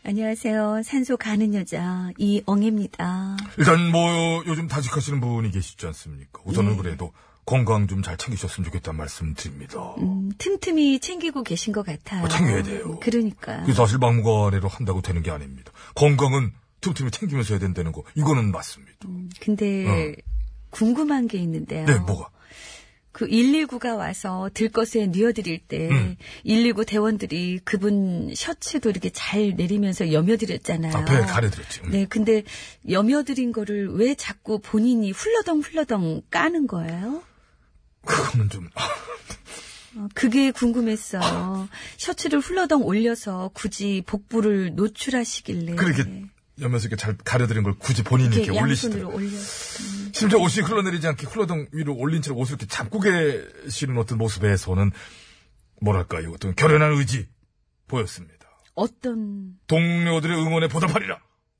[0.03, 0.81] 안녕하세요.
[0.83, 3.37] 산소 가는 여자 이엉입니다.
[3.57, 6.41] 일단 뭐, 요즘 다직하시는 분이 계시지 않습니까?
[6.45, 7.11] 우선은 그래도
[7.45, 9.79] 건강 좀 잘 챙기셨으면 좋겠다는 말씀 드립니다.
[9.99, 12.23] 음, 틈틈이 챙기고 계신 것 같아요.
[12.25, 12.99] 어, 챙겨야 돼요.
[12.99, 13.65] 그러니까요.
[13.65, 15.71] 그 사실 막무가내로 한다고 되는 게 아닙니다.
[15.95, 16.51] 건강은
[16.81, 18.97] 틈틈이 챙기면서 해야 된다는 거, 이거는 맞습니다.
[19.39, 20.15] 근데
[20.71, 21.83] 궁금한 게 있는데요.
[21.83, 21.85] 어.
[21.85, 22.29] 네, 뭐가?
[23.11, 26.15] 그 119가 와서 들것에 뉘어드릴 때 음.
[26.45, 30.95] 119 대원들이 그분 셔츠도 이렇게 잘 내리면서 여며드렸잖아요.
[30.95, 31.81] 앞에 가려드렸지.
[31.83, 31.91] 음.
[31.91, 32.43] 네, 근데
[32.89, 37.21] 여며드린 거를 왜 자꾸 본인이 훌러덩 훌러덩 까는 거예요?
[38.05, 38.69] 그거는 좀,
[39.95, 41.67] 어, 그게 궁금했어요.
[41.97, 45.75] 셔츠를 훌러덩 올려서 굳이 복부를 노출하시길래.
[45.75, 46.25] 그렇게
[46.61, 49.15] 여면서 이렇게 잘 가려드린 걸 굳이 본인이 이렇게, 이렇게 올리시더라고요.
[49.15, 49.29] 올려.
[50.13, 54.91] 심지어 옷이 흘러내리지 않게 흘러덩 위로 올린 채로 옷을 이렇게 잡고 계시는 어떤 모습에서는
[55.81, 57.27] 뭐랄까요 어떤 결연한 의지
[57.87, 58.47] 보였습니다.
[58.75, 61.19] 어떤 동료들의 응원에 보답하리라.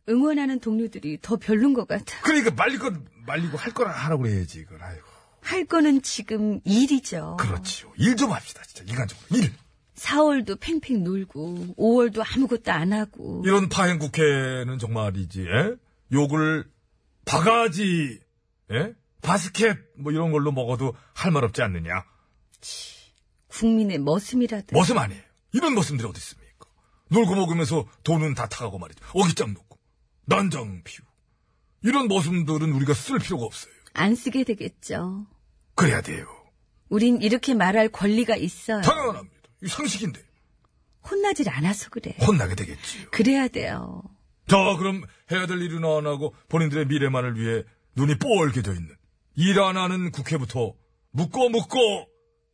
[0.10, 2.22] 응원하는 동료들이 더 별론 것 같아.
[2.22, 4.82] 그러니까 말릴 건 말리고 할 거나 하라고 그래야지 이걸.
[4.82, 5.06] 아이고.
[5.42, 7.38] 할 거는 지금 일이죠.
[7.40, 7.92] 그렇지요.
[7.98, 9.52] 일 좀 합시다 진짜 인간적으로 일.
[10.02, 15.42] 4월도 팽팽 놀고 5월도 아무것도 안 하고 이런 파행 국회는 정말이지.
[15.44, 15.76] 에?
[16.12, 16.66] 욕을
[17.26, 18.20] 바가지,
[18.72, 18.94] 에?
[19.22, 22.04] 바스켓 뭐 이런 걸로 먹어도 할 말 없지 않느냐.
[23.48, 25.22] 국민의 머슴이라도 머슴 아니에요.
[25.54, 26.66] 이런 머슴들이 어디 있습니까?
[27.10, 29.04] 놀고 먹으면서 돈은 다 타가고 말이죠.
[29.14, 29.78] 어깃장 놓고
[30.26, 31.06] 난장 피우.
[31.84, 33.74] 이런 머슴들은 우리가 쓸 필요가 없어요.
[33.94, 35.28] 안 쓰게 되겠죠.
[35.76, 36.26] 그래야 돼요.
[36.90, 38.82] 우린 이렇게 말할 권리가 있어요.
[38.82, 39.41] 당연합니다.
[39.64, 40.22] 이 상식인데
[41.10, 42.16] 혼나질 않아서 그래.
[42.22, 43.10] 혼나게 되겠지요.
[43.12, 44.04] 그래야 돼요.
[44.48, 47.64] 자, 그럼 해야 될 일은 안 하고 본인들의 미래만을 위해
[47.96, 48.96] 눈이 뻘게 져 있는
[49.36, 50.74] 일 안 하는 국회부터
[51.12, 51.78] 묶어 묶어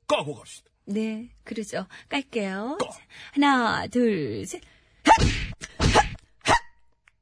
[0.07, 0.69] 까고 갑시다.
[0.85, 1.85] 네, 그러죠.
[2.09, 2.77] 깔게요.
[2.79, 2.89] 꺼.
[2.89, 2.99] 자,
[3.33, 4.61] 하나, 둘, 셋.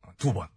[0.02, 0.48] 아, 두 번.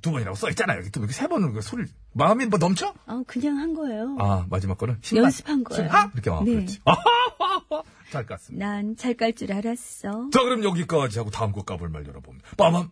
[0.00, 0.82] 두 번이라고 써있잖아요.
[0.92, 1.90] 또 이렇게 세 번은 그 소리를.
[2.12, 2.92] 마음이 뭐 넘쳐?
[3.06, 4.16] 어, 그냥 한 거예요.
[4.18, 4.98] 아, 마지막 거는?
[5.00, 5.24] 신발.
[5.24, 5.82] 연습한 거예요.
[5.84, 6.10] 신발?
[6.14, 6.52] 이렇게 아, 네.
[6.54, 6.80] 그렇지.
[8.10, 8.58] 잘 깠습니다.
[8.58, 10.30] 난 잘 깔 줄 알았어.
[10.32, 12.48] 자, 그럼 여기까지 하고 다음 거 까볼 말 열어봅니다.
[12.56, 12.90] 빠밤.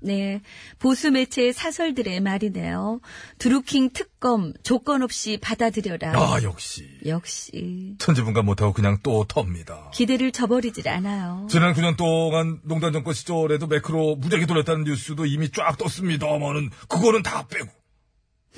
[0.00, 0.42] 네.
[0.78, 3.00] 보수 매체의 사설들의 말이네요.
[3.38, 6.12] 드루킹 특검 조건 없이 받아들여라.
[6.18, 6.86] 아, 역시.
[7.06, 7.94] 역시.
[7.98, 9.90] 천지분간 못하고 그냥 또 텁니다.
[9.94, 11.46] 기대를 저버리질 않아요.
[11.50, 17.46] 지난 9년 동안 농단 정권 시절에도 매크로 무지하게 돌렸다는 뉴스도 이미 쫙 떴습니다만은 그거는 다
[17.48, 17.68] 빼고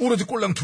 [0.00, 0.54] 오로지 꼴랑.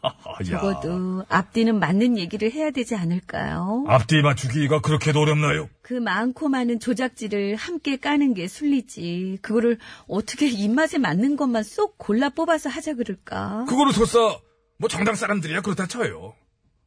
[0.00, 0.60] 하하, 야.
[0.60, 3.84] 적어도 앞뒤는 맞는 얘기를 해야 되지 않을까요?
[3.88, 5.68] 앞뒤 맞추기가 그렇게도 어렵나요?
[5.82, 9.38] 그 많고 많은 조작지를 함께 까는 게 순리지.
[9.42, 13.64] 그거를 어떻게 입맛에 맞는 것만 쏙 골라 뽑아서 하자 그럴까?
[13.68, 14.38] 그거를 설사
[14.78, 16.34] 뭐 정당 사람들이야 그렇다 쳐요.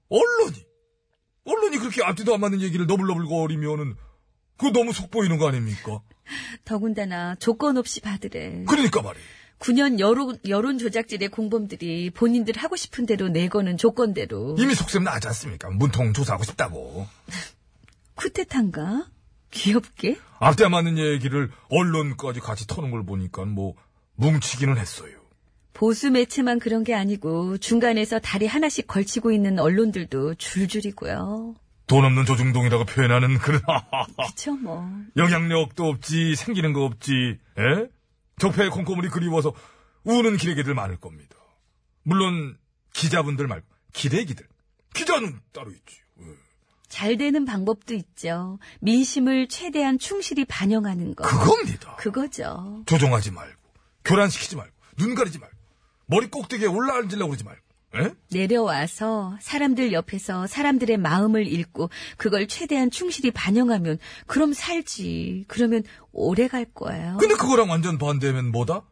[0.09, 0.65] 언론이
[1.45, 3.95] 언론이 그렇게 앞뒤도 안 맞는 얘기를 너블너블거리면은
[4.57, 6.01] 그거 너무 속 보이는 거 아닙니까?
[6.63, 8.63] 더군다나 조건 없이 받으래.
[8.67, 9.40] 그러니까 말이에요.
[9.62, 14.55] 9년 여론, 여론 조작질의 공범들이 본인들 하고 싶은 대로 내거는 조건대로.
[14.59, 15.70] 이미 속셈 나지 않습니까?
[15.70, 17.07] 문통 조사하고 싶다고.
[18.16, 19.05] 쿠데타인가?
[19.51, 20.18] 귀엽게?
[20.39, 23.76] 앞대 맞는 얘기를 언론까지 같이 터는 걸 보니까 뭐
[24.16, 25.12] 뭉치기는 했어요.
[25.74, 31.55] 보수 매체만 그런 게 아니고 중간에서 다리 하나씩 걸치고 있는 언론들도 줄줄이고요.
[31.88, 33.62] 돈 없는 조중동이라고 표현하는 그런
[34.28, 34.89] 그쵸 뭐.
[35.18, 37.88] 영향력도 없지 생기는 거 없지 에?
[38.39, 39.53] 적폐의 콩고물이 그리워서
[40.03, 41.36] 우는 기레기들 많을 겁니다.
[42.03, 42.57] 물론
[42.93, 44.47] 기자분들 말고 기레기들
[44.93, 46.01] 기자는 따로 있지.
[46.21, 46.25] 예.
[46.88, 48.59] 잘 되는 방법도 있죠.
[48.82, 51.23] 민심을 최대한 충실히 반영하는 거.
[51.23, 51.95] 그겁니다.
[51.95, 52.84] 그거죠.
[52.86, 53.61] 조종하지 말고
[54.03, 55.55] 교란시키지 말고 눈 가리지 말고
[56.07, 57.61] 머리 꼭대기에 올라앉으려고 그러지 말고
[57.95, 58.09] 에?
[58.31, 65.45] 내려와서 사람들 옆에서 사람들의 마음을 읽고 그걸 최대한 충실히 반영하면 그럼 살지.
[65.47, 65.83] 그러면
[66.13, 67.17] 오래 갈 거예요.
[67.19, 68.83] 근데 그거랑 완전 반대면 뭐다?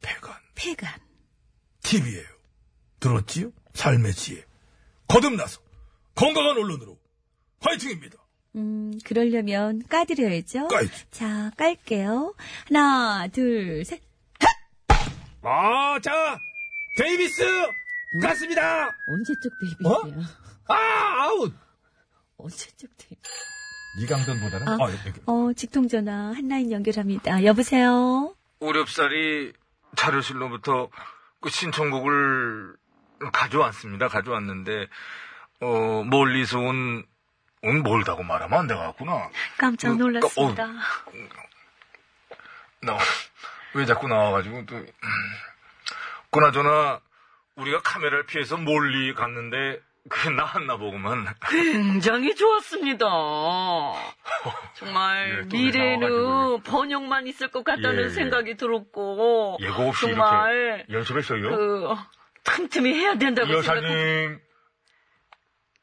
[0.00, 0.92] 폐간 폐간.
[1.82, 2.26] TV예요.
[2.98, 3.52] 들었지요?
[3.74, 4.44] 삶의 지혜.
[5.08, 5.60] 거듭나서
[6.14, 6.98] 건강한 언론으로
[7.60, 8.16] 화이팅입니다.
[8.56, 10.68] 음, 그러려면 까드려야죠.
[10.68, 10.90] 까야지.
[11.10, 12.34] 자, 깔게요.
[12.66, 14.02] 하나, 둘, 셋.
[15.42, 16.38] 아, 자,
[16.96, 17.42] 데이비스!
[18.18, 18.90] 갔습니다!
[19.06, 20.26] 언제적 데이비스야?
[20.68, 21.54] 아, 아웃!
[22.38, 23.50] 언제적 데이비스?
[23.98, 25.12] 이강전보다는 아, 아, 예, 예.
[25.26, 27.44] 어, 직통전화 한라인 연결합니다.
[27.44, 28.34] 여보세요?
[28.60, 29.52] 우렵살이
[29.96, 30.88] 자료실로부터
[31.40, 32.76] 그 신청곡을
[33.32, 34.08] 가져왔습니다.
[34.08, 34.88] 가져왔는데
[35.60, 37.04] 어 멀리서 온,
[37.62, 39.30] 온 멀다고 말하면 안 되겠구나.
[39.58, 40.66] 깜짝 그, 놀랐습니다.
[42.82, 44.86] 나왜 자꾸 나와가지고 또 음.
[46.30, 47.00] 그나저나
[47.60, 51.26] 우리가 카메라를 피해서 멀리 갔는데 그게 나왔나 보구만.
[51.50, 53.06] 굉장히 좋았습니다.
[54.74, 56.62] 정말 예, 또 미래는.
[56.62, 58.08] 번영만 있을 것 같다는 예, 예.
[58.08, 61.42] 생각이 들었고 예고 없이 정말 이렇게 연습했어요.
[61.50, 61.88] 그
[62.44, 64.40] 틈틈이 해야 된다고 생각하고 여사님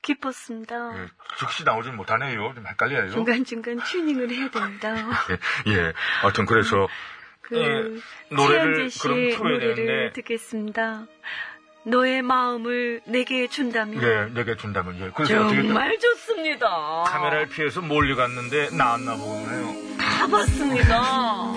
[0.01, 1.03] 기뻤습니다.
[1.03, 1.07] 예,
[1.37, 2.53] 즉시 나오진 못하네요.
[2.55, 3.11] 좀 헷갈려요.
[3.11, 4.95] 중간중간 튜닝을 해야 됩니다.
[5.67, 5.93] 예, 예.
[6.21, 6.87] 하여튼 그래서
[7.41, 11.05] 그, 예, 노래를 그럼 씨의 틀어야 노래를 되는데 듣겠습니다.
[11.83, 14.03] 너의 마음을 내게 준다면.
[14.03, 15.11] 예, 내게 준다면 예.
[15.15, 17.03] 그래서 어떻게 정말 좋습니다.
[17.07, 19.97] 카메라를 피해서 몰리 갔는데 나왔나 보네요.
[19.97, 21.53] 다 봤습니다.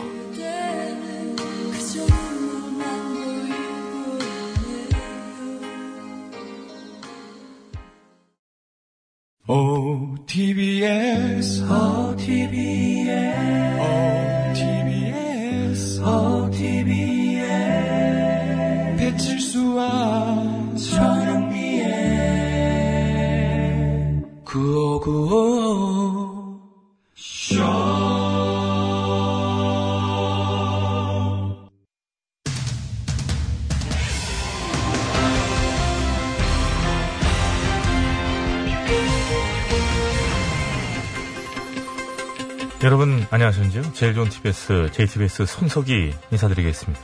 [44.01, 46.99] 제일 좋은 TBS, JTBS 손석희 인사드리겠습니다.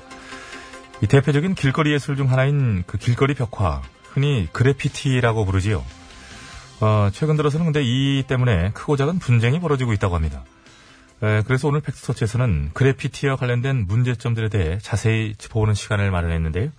[1.03, 5.84] 이 대표적인 길거리 예술 중 하나인 그 길거리 벽화, 흔히 그래피티라고 부르지요.
[6.80, 10.42] 어, 최근 들어서는 근데 이 때문에 크고 작은 분쟁이 벌어지고 있다고 합니다.
[11.22, 16.70] 에, 그래서 오늘 팩스터치에서는 그래피티와 관련된 문제점들에 대해 자세히 짚어보는 시간을 마련했는데요.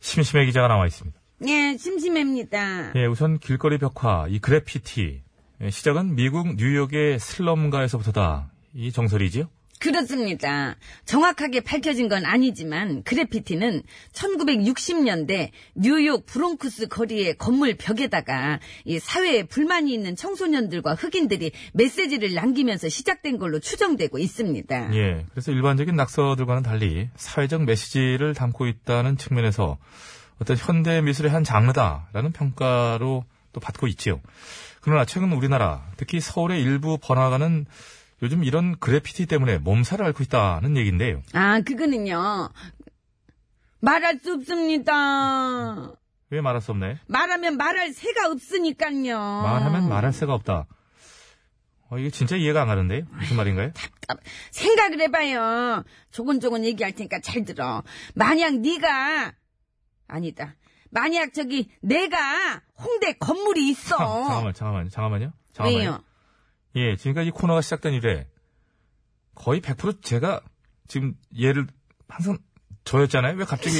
[0.00, 1.20] 심심해 기자가 나와 있습니다.
[1.46, 2.92] 예, 심심합니다.
[2.94, 5.20] 예, 우선 길거리 벽화, 이 그래피티.
[5.60, 8.55] 예, 시작은 미국 뉴욕의 슬럼가에서부터다.
[8.76, 9.48] 이 정설이지요?
[9.78, 10.76] 그렇습니다.
[11.04, 20.16] 정확하게 밝혀진 건 아니지만 그래피티는 1960년대 뉴욕 브롱크스 거리의 건물 벽에다가 이 사회에 불만이 있는
[20.16, 24.94] 청소년들과 흑인들이 메시지를 남기면서 시작된 걸로 추정되고 있습니다.
[24.94, 29.76] 예, 그래서 일반적인 낙서들과는 달리 사회적 메시지를 담고 있다는 측면에서
[30.40, 34.20] 어떤 현대 미술의 한 장르다라는 평가로 또 받고 있지요.
[34.80, 37.66] 그러나 최근 우리나라, 특히 서울의 일부 번화가는
[38.22, 41.22] 요즘 이런 그래피티 때문에 몸살을 앓고 있다는 얘기인데요.
[41.34, 42.48] 아, 그거는요.
[43.80, 45.92] 말할 수 없습니다.
[46.30, 46.98] 왜 말할 수 없네?
[47.06, 49.18] 말하면 말할 새가 없으니까요.
[49.18, 50.66] 말하면 말할 새가 없다.
[51.88, 53.04] 어, 이게 진짜 이해가 안 가는데요?
[53.12, 53.70] 무슨 말인가요?
[54.50, 55.84] 생각을 해봐요.
[56.10, 57.84] 조곤조곤 얘기할 테니까 잘 들어.
[58.14, 59.32] 만약 네가
[60.08, 60.56] 아니다.
[60.90, 63.96] 만약 저기 내가 홍대 건물이 있어.
[63.96, 65.32] 잠깐만, 잠깐만, 잠깐만요.
[65.52, 65.78] 잠깐만요.
[65.78, 66.02] 왜요?
[66.76, 68.26] 예, 지금까지 이 코너가 시작된 이래
[69.34, 70.40] 거의 100% 제가
[70.88, 71.66] 지금 얘를
[72.08, 72.38] 항상
[72.84, 73.36] 저였잖아요.
[73.36, 73.76] 왜 갑자기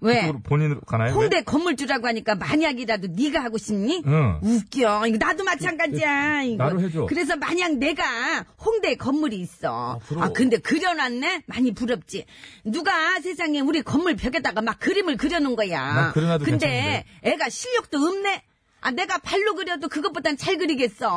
[0.00, 0.30] 왜?
[0.44, 1.14] 본인으로 가나요?
[1.14, 4.02] 홍대 건물주라고 하니까 만약이라도 네가 하고 싶니?
[4.06, 4.38] 응.
[4.42, 5.06] 웃겨.
[5.06, 6.42] 이거 나도 마찬가지야.
[6.42, 6.64] 이거.
[6.64, 7.06] 나로 해줘.
[7.06, 9.98] 그래서 만약 내가 홍대 건물이 있어.
[10.04, 10.26] 부러워.
[10.26, 11.44] 아, 근데 그려놨네?
[11.46, 12.26] 많이 부럽지.
[12.64, 16.12] 누가 세상에 우리 건물 벽에다가 막 그림을 그려놓은 거야.
[16.44, 18.42] 근데 애가 실력도 없네?
[18.84, 21.08] 아, 내가 발로 그려도 그것보단 잘 그리겠어.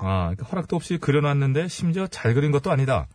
[0.00, 3.08] 아, 그러니까 허락도 없이 그려놨는데 심지어 잘 그린 것도 아니다.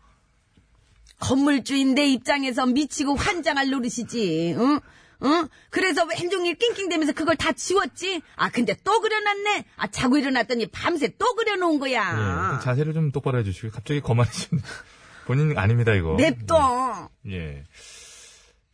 [1.21, 4.55] 건물주인 내 입장에서 미치고 환장할 노릇이지.
[4.57, 4.79] 응?
[5.23, 5.47] 응?
[5.69, 8.21] 그래서 왼종일 낑낑대면서 그걸 다 지웠지?
[8.35, 9.63] 아, 근데 또 그려놨네?
[9.77, 12.59] 아, 자고 일어났더니 밤새 또 그려놓은 예, 거야.
[12.61, 14.61] 자세를 좀 똑바로 해주시고 갑자기 거만해지는
[15.25, 16.17] 본인 아닙니다 이거.
[16.17, 17.09] 냅둬.
[17.29, 17.63] 예.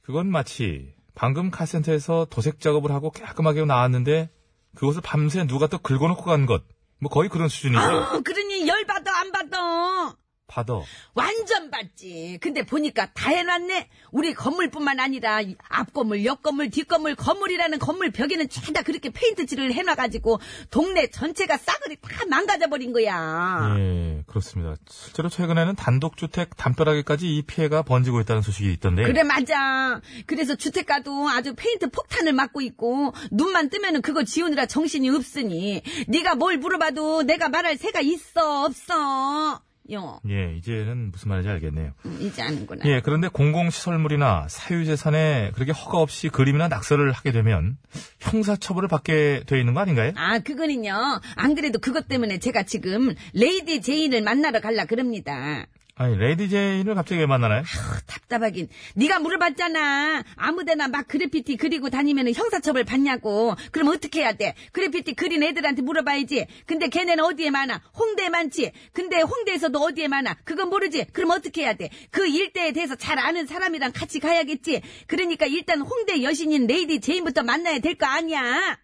[0.02, 4.32] 그건 마치 방금 카센터에서 도색 작업을 하고 깔끔하게 나왔는데
[4.76, 6.63] 그것을 밤새 누가 또 긁어놓고 간 것.
[6.99, 7.82] 뭐 거의 그런 수준이죠.
[7.82, 10.15] 어, 그러니 열받아, 안 받아.
[10.58, 10.82] 받아.
[11.14, 12.39] 완전 받지.
[12.41, 13.89] 근데 보니까 다 해놨네.
[14.12, 19.72] 우리 건물뿐만 아니라 이 앞건물, 옆 건물, 뒷 건물, 건물이라는 건물 벽에는 죄다 그렇게 페인트칠을
[19.72, 20.39] 해놔가지고
[20.72, 23.76] 동네 전체가 싸그리 다 망가져버린 거야.
[23.78, 24.76] 예, 그렇습니다.
[24.89, 29.03] 실제로 최근에는 단독주택 담벼락에까지 이 피해가 번지고 있다는 소식이 있던데.
[29.03, 30.01] 그래 맞아.
[30.26, 36.58] 그래서 주택가도 아주 페인트 폭탄을 맞고 있고 눈만 뜨면은 그거 지우느라 정신이 없으니 네가 뭘
[36.58, 39.62] 물어봐도 내가 말할 새가 있어 없어.
[39.94, 41.92] 요 예, 이제는 무슨 말인지 알겠네요.
[42.06, 42.86] 음, 이제 아는구나.
[42.86, 47.78] 예, 그런데 공공시설물이나 사유재산에 그렇게 허가 없이 그림이나 낙서를 하게 되면
[48.20, 50.12] 형사처벌을 받게 돼 있는 거 아닌가요?
[50.16, 51.22] 아, 그거는요.
[51.36, 55.66] 안 그래도 그것 때문에 제가 지금 레이디 제인을 만나러 갈라 그럽니다.
[56.00, 57.62] 아니, 레이디 제인을 갑자기 왜 만나나요?
[57.62, 58.68] 아, 답답하긴.
[58.95, 60.24] 네가 물어봤잖아.
[60.36, 63.56] 아무데나 막 그래피티 그리고 다니면 형사처벌 받냐고.
[63.72, 64.54] 그럼 어떻게 해야 돼?
[64.74, 66.45] 그래피티 그린 애들한테 물어봐야지.
[66.68, 67.82] 근데 걔네는 어디에 많아?
[67.98, 68.74] 홍대에 많지.
[68.93, 70.36] 근데 홍대에서도 어디에 많아?
[70.43, 71.06] 그건 모르지.
[71.14, 71.89] 그럼 어떻게 해야 돼?
[72.12, 74.84] 그 일대에 대해서 잘 아는 사람이랑 같이 가야겠지.
[75.08, 78.78] 그러니까 일단 홍대 여신인 레이디 제인부터 만나야 될 거 아니야.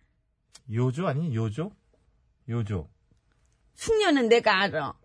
[0.73, 1.71] 요조 아니, 요조?
[2.49, 2.89] 요조.
[3.75, 4.95] 숙녀는 내가 알아.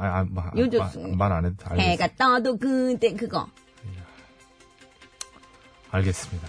[0.00, 0.04] 예.
[0.04, 1.14] 아, 아, 마, 요조 마- 숙녀.
[1.16, 3.48] 말안 해도 알겠, 해가 떠도 그때 그거.
[5.90, 6.48] 알겠습니다.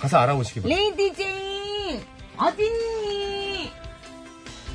[0.00, 0.96] 가서 알아보시기 바랍니다.
[0.96, 2.02] 레이디 제인
[2.38, 3.72] 어딨니?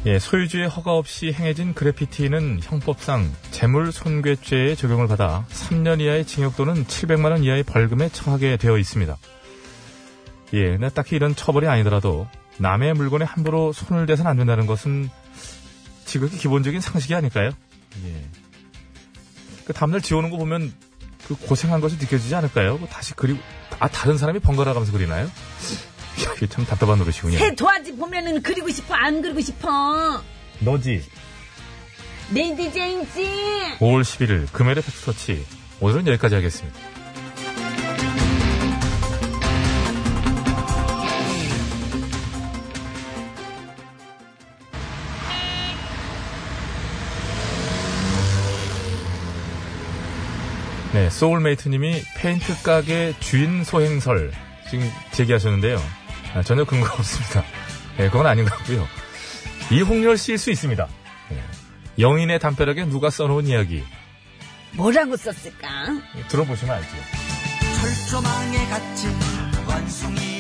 [0.08, 6.86] 예, 소유주의 허가 없이 행해진 그래피티는 형법상 재물 손괴죄에 적용을 받아 3년 이하의 징역 또는
[6.86, 9.16] 700만 원 이하의 벌금에 처하게 되어 있습니다.
[10.54, 12.28] 예, 근데 딱히 이런 처벌이 아니더라도
[12.58, 15.10] 남의 물건에 함부로 손을 대선 안 된다는 것은
[16.06, 17.52] 지극히 기본적인 상식이 아닐까요?
[18.06, 18.26] 예.
[19.66, 20.74] 그 다음날 지우는 거 보면
[21.28, 22.78] 그 고생한 것이 느껴지지 않을까요?
[22.78, 23.40] 뭐 다시 그리고
[23.80, 25.26] 아 다른 사람이 번갈아 가면서 그리나요?
[25.26, 27.38] 야, 이게 참 답답한 노릇이군요.
[27.38, 30.22] 새 도화지 보면은 그리고 싶어 안 그리고 싶어.
[30.60, 31.04] 너지.
[32.34, 33.24] 레이디 제인 씨.
[33.80, 35.46] 5월 11일 금요일의 팩스터치
[35.80, 36.80] 오늘은 여기까지 하겠습니다.
[51.02, 54.32] 네, 소울메이트님이 페인트 가게 주인 소행설
[54.70, 55.82] 지금 제기하셨는데요.
[56.36, 57.44] 아, 전혀 근거가 없습니다.
[57.98, 58.88] 네, 그건 아닌 것 같고요.
[59.72, 60.88] 이홍렬 씨일 수 있습니다.
[61.30, 61.44] 네.
[61.98, 63.84] 영인의 담벼락에 누가 써놓은 이야기
[64.74, 65.68] 뭐라고 썼을까?
[66.28, 66.90] 들어보시면 알죠.
[67.80, 69.10] 철조망에 갇힌
[69.68, 70.31] 원숭이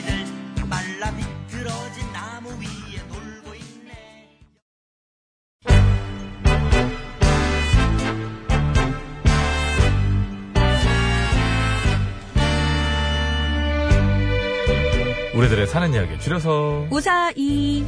[15.71, 17.85] 사는 이야기 줄여서 우사이.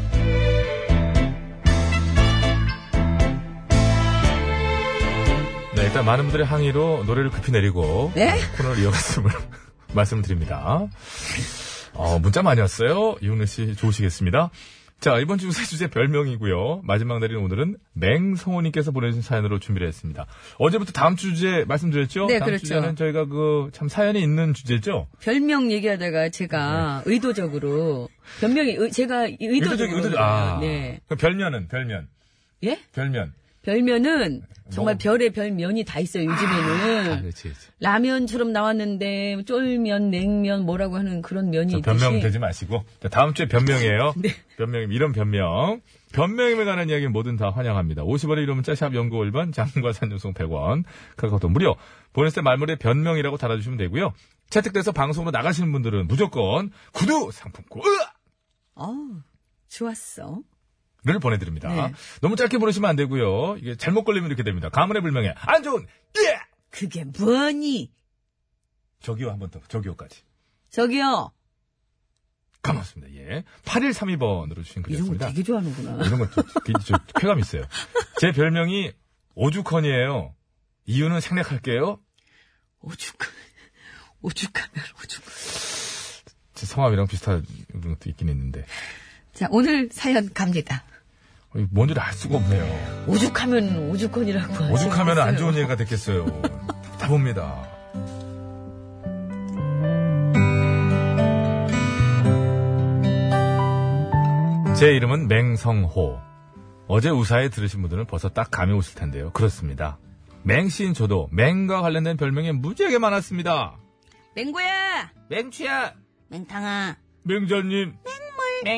[5.76, 8.40] 네, 일단 많은 분들의 항의로 노래를 급히 내리고 네?
[8.56, 9.30] 코너를 이어갔음을
[9.94, 10.88] 말씀드립니다.
[11.94, 13.18] 어, 문자 많이 왔어요.
[13.22, 14.50] 이용래 씨 좋으시겠습니다.
[15.04, 16.80] 자, 이번 주새 주제 별명이고요.
[16.86, 20.28] 마지막 날인 오늘은 맹성호님께서 보내주신 사연으로 준비를 했습니다.
[20.60, 22.28] 어제부터 다음 주 주제 말씀드렸죠?
[22.28, 22.62] 네, 다음 그렇죠.
[22.62, 25.08] 주제는 저희가 그 참 사연이 있는 주제죠?
[25.22, 27.12] 별명 얘기하다가 제가 네.
[27.12, 28.08] 의도적으로
[28.40, 30.60] 별명이 의- 제가 의도적으로 의도적, 아.
[30.62, 31.02] 네.
[31.08, 32.08] 그럼 별면은, 별면.
[32.64, 32.80] 예?
[32.94, 33.34] 별면.
[33.64, 35.00] 별면은 정말 뭐.
[35.00, 37.68] 별의 별면이 다 있어요 아, 요즘에는 그렇지, 그렇지.
[37.80, 42.84] 라면처럼 나왔는데 쫄면 냉면 뭐라고 하는 그런 면이 있듯이 변명 되지 마시고.
[43.02, 44.14] 자, 다음 주에 변명이에요.
[44.22, 44.30] 네.
[44.58, 45.82] 변명, 이런 변명.
[46.14, 48.04] 변명에 관한 이야기는 뭐든 다 환영합니다.
[48.04, 50.84] 50원의 이름 문자 샵 연구 1번, 장과 산정송 100원,
[51.18, 51.76] 카카오톡 무료.
[52.14, 54.14] 보냈을 때 말머리에 변명이라고 달아주시면 되고요.
[54.50, 57.82] 채택돼서 방송으로 나가시는 분들은 무조건 구두 상품권
[58.76, 59.22] 어우
[59.68, 60.42] 좋았어
[61.06, 61.68] 를 보내드립니다.
[61.88, 61.94] 네.
[62.22, 63.58] 너무 짧게 보내시면 안 되고요.
[63.58, 64.70] 이게 잘못 걸리면 이렇게 됩니다.
[64.70, 65.34] 가문의 불명예.
[65.36, 65.86] 안 좋은,
[66.18, 66.40] 예!
[66.70, 67.92] 그게 뭐니
[69.02, 69.60] 저기요, 한 번 더.
[69.68, 70.22] 저기요까지.
[70.70, 71.32] 저기요.
[72.62, 73.14] 감았습니다.
[73.16, 73.44] 예.
[73.66, 75.28] 8132번으로 주신 이런 거 글이었습니다.
[75.28, 76.06] 되게 좋아하는구나.
[76.06, 77.64] 이런 것도 굉장히 저 쾌감 있어요.
[78.22, 78.94] 제 별명이
[79.36, 80.34] 오죽헌이에요.
[80.86, 82.00] 이유는 생략할게요.
[82.80, 83.18] 오죽,
[84.22, 85.24] 오죽하면 오죽.
[86.54, 88.66] 제 성함이랑 비슷한 것도 있긴 있는데.
[89.34, 90.86] 자, 오늘 사연 갑니다.
[91.70, 93.06] 뭔지를 알 수가 없네요.
[93.08, 94.74] 오죽하면 오죽헌이라고 하죠.
[94.74, 96.26] 오죽하면 안 좋은 얘기가 됐겠어요.
[96.84, 97.70] 답답합니다.
[104.76, 106.20] 제 이름은 맹성호.
[106.88, 109.32] 어제 우사에 들으신 분들은 벌써 딱 감이 오실 텐데요.
[109.32, 109.98] 그렇습니다.
[110.44, 113.78] 맹시인 저도 맹과 관련된 별명이 무지하게 많았습니다.
[114.36, 115.12] 맹구야!
[115.30, 115.94] 맹추야,
[116.30, 116.98] 맹탕아.
[117.24, 118.23] 맹자님, 맹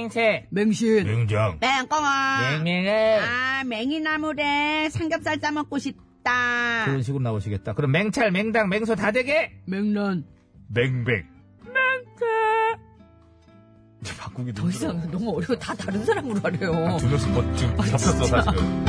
[0.09, 1.05] 새, 맹신.
[1.05, 2.51] 맹장, 맹꽁아.
[2.63, 3.19] 맹맹해.
[3.19, 6.85] 아, 맹이나물에 삼겹살 싸먹고 싶다.
[6.85, 7.73] 그런 식으로 나오시겠다.
[7.73, 9.51] 그럼 맹찰, 맹당, 맹소 다 되게?
[9.65, 10.25] 맹란.
[10.67, 11.25] 맹백.
[14.01, 14.69] 이제 바꾸기도 더.
[14.69, 15.57] 이상 너무 어려워.
[15.57, 16.97] 다 다른 사람으로 하래요.
[16.99, 18.85] 두 명씩 뭐 지금 잡혔어 사실은.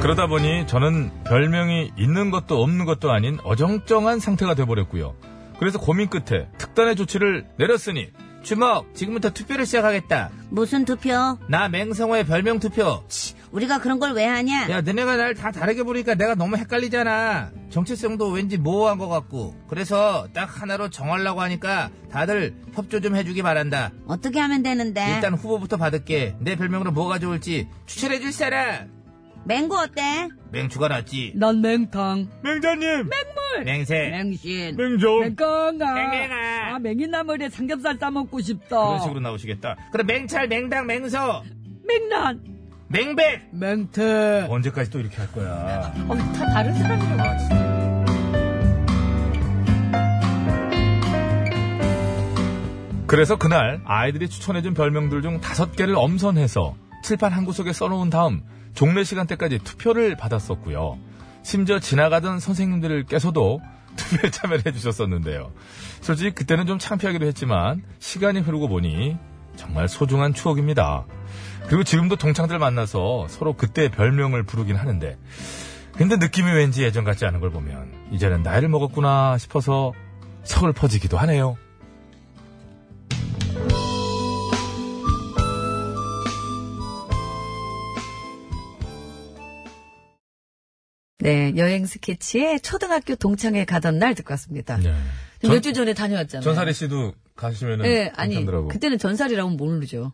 [0.00, 5.16] 그러다 보니 저는 별명이 있는 것도 없는 것도 아닌 어정쩡한 상태가 돼버렸고요.
[5.58, 8.10] 그래서 고민 끝에 특단의 조치를 내렸으니
[8.42, 10.30] 주먹, 지금부터 투표를 시작하겠다.
[10.50, 11.36] 무슨 투표?
[11.48, 13.02] 나 맹성호의 별명 투표.
[13.50, 14.68] 우리가 그런 걸 왜 하냐?
[14.70, 17.50] 야, 너네가 날 다 다르게 보니까 내가 너무 헷갈리잖아.
[17.70, 19.56] 정체성도 왠지 모호한 것 같고.
[19.68, 23.90] 그래서 딱 하나로 정하려고 하니까 다들 협조 좀 해주기 바란다.
[24.06, 25.14] 어떻게 하면 되는데?
[25.14, 26.36] 일단 후보부터 받을게.
[26.40, 28.97] 내 별명으로 뭐가 좋을지 추천해줄 사람.
[29.48, 30.28] 맹구 어때?
[30.52, 31.32] 맹추가 낫지.
[31.34, 32.28] 난 맹탕.
[32.42, 33.08] 맹자님,
[33.64, 34.10] 맹새.
[34.10, 34.76] 맹신.
[34.76, 35.94] 맹정, 맹꽁아.
[35.94, 36.74] 맹맹아.
[36.74, 38.68] 아, 맹이나물에 삼겹살 싸먹고 싶다.
[38.68, 39.76] 그런 식으로 나오시겠다.
[39.90, 41.42] 그럼 맹찰, 맹당, 맹서,
[41.82, 42.44] 맹란.
[42.88, 43.48] 맹백.
[43.52, 44.48] 맹태.
[44.50, 45.94] 언제까지 또 이렇게 할 거야?
[46.08, 47.48] 어, 다 다른 사람이라고 하지.
[53.06, 58.42] 그래서 그날 아이들이 추천해준 별명들 중 다섯 개를 엄선해서 칠판 한 구석에 써놓은 다음
[58.78, 61.00] 종례 시간대까지 투표를 받았었고요.
[61.42, 63.60] 심지어 지나가던 선생님들께서도
[63.96, 65.50] 투표에 참여를 해주셨었는데요.
[66.00, 69.16] 솔직히 그때는 좀 창피하기도 했지만 시간이 흐르고 보니
[69.56, 71.06] 정말 소중한 추억입니다.
[71.66, 75.18] 그리고 지금도 동창들 만나서 서로 그때 별명을 부르긴 하는데
[75.96, 79.92] 근데 느낌이 왠지 예전 같지 않은 걸 보면 이제는 나이를 먹었구나 싶어서
[80.44, 81.56] 서글퍼지기도 하네요.
[91.28, 94.76] 네, 여행 스케치에 초등학교 동창회 가던 날 듣고 왔습니다.
[94.78, 94.94] 네.
[95.42, 96.42] 몇 주 전에 다녀왔잖아요.
[96.42, 98.68] 전사리 씨도 가시면은 네, 아니, 괜찮더라고.
[98.68, 100.12] 그때는 전살이라면 모르죠.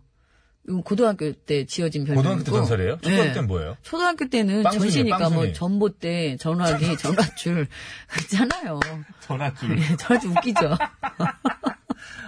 [0.84, 2.22] 고등학교 때 지어진 별명이고.
[2.22, 2.98] 고등학교 때 전설이에요?
[3.00, 3.32] 초등학교 네.
[3.34, 3.76] 때는 뭐예요?
[3.82, 5.52] 초등학교 때는 빵순이에요, 전시니까 뭐 빵순이.
[5.54, 7.66] 전봇대, 전화기, 전화줄
[8.22, 8.80] 있잖아요.
[9.20, 9.78] 전화줄.
[9.78, 10.76] 예, 전화줄 웃기죠.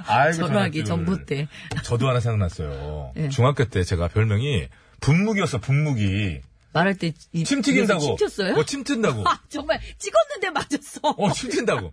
[0.07, 1.07] 아이고, 전화기, 전화줄.
[1.07, 1.49] 전봇대.
[1.82, 3.12] 저도 하나 생각났어요.
[3.16, 3.28] 예.
[3.30, 4.68] 중학교 때 제가 별명이
[5.01, 6.41] 분무기였어, 분무기.
[6.77, 8.01] 말할 때 이- 침 튀긴다고.
[8.01, 8.55] 침 튀었어요?
[8.55, 9.24] 어, 침 튄다고.
[9.27, 11.01] 아, 정말 찍었는데 맞았어.
[11.16, 11.93] 어, 침 튄다고.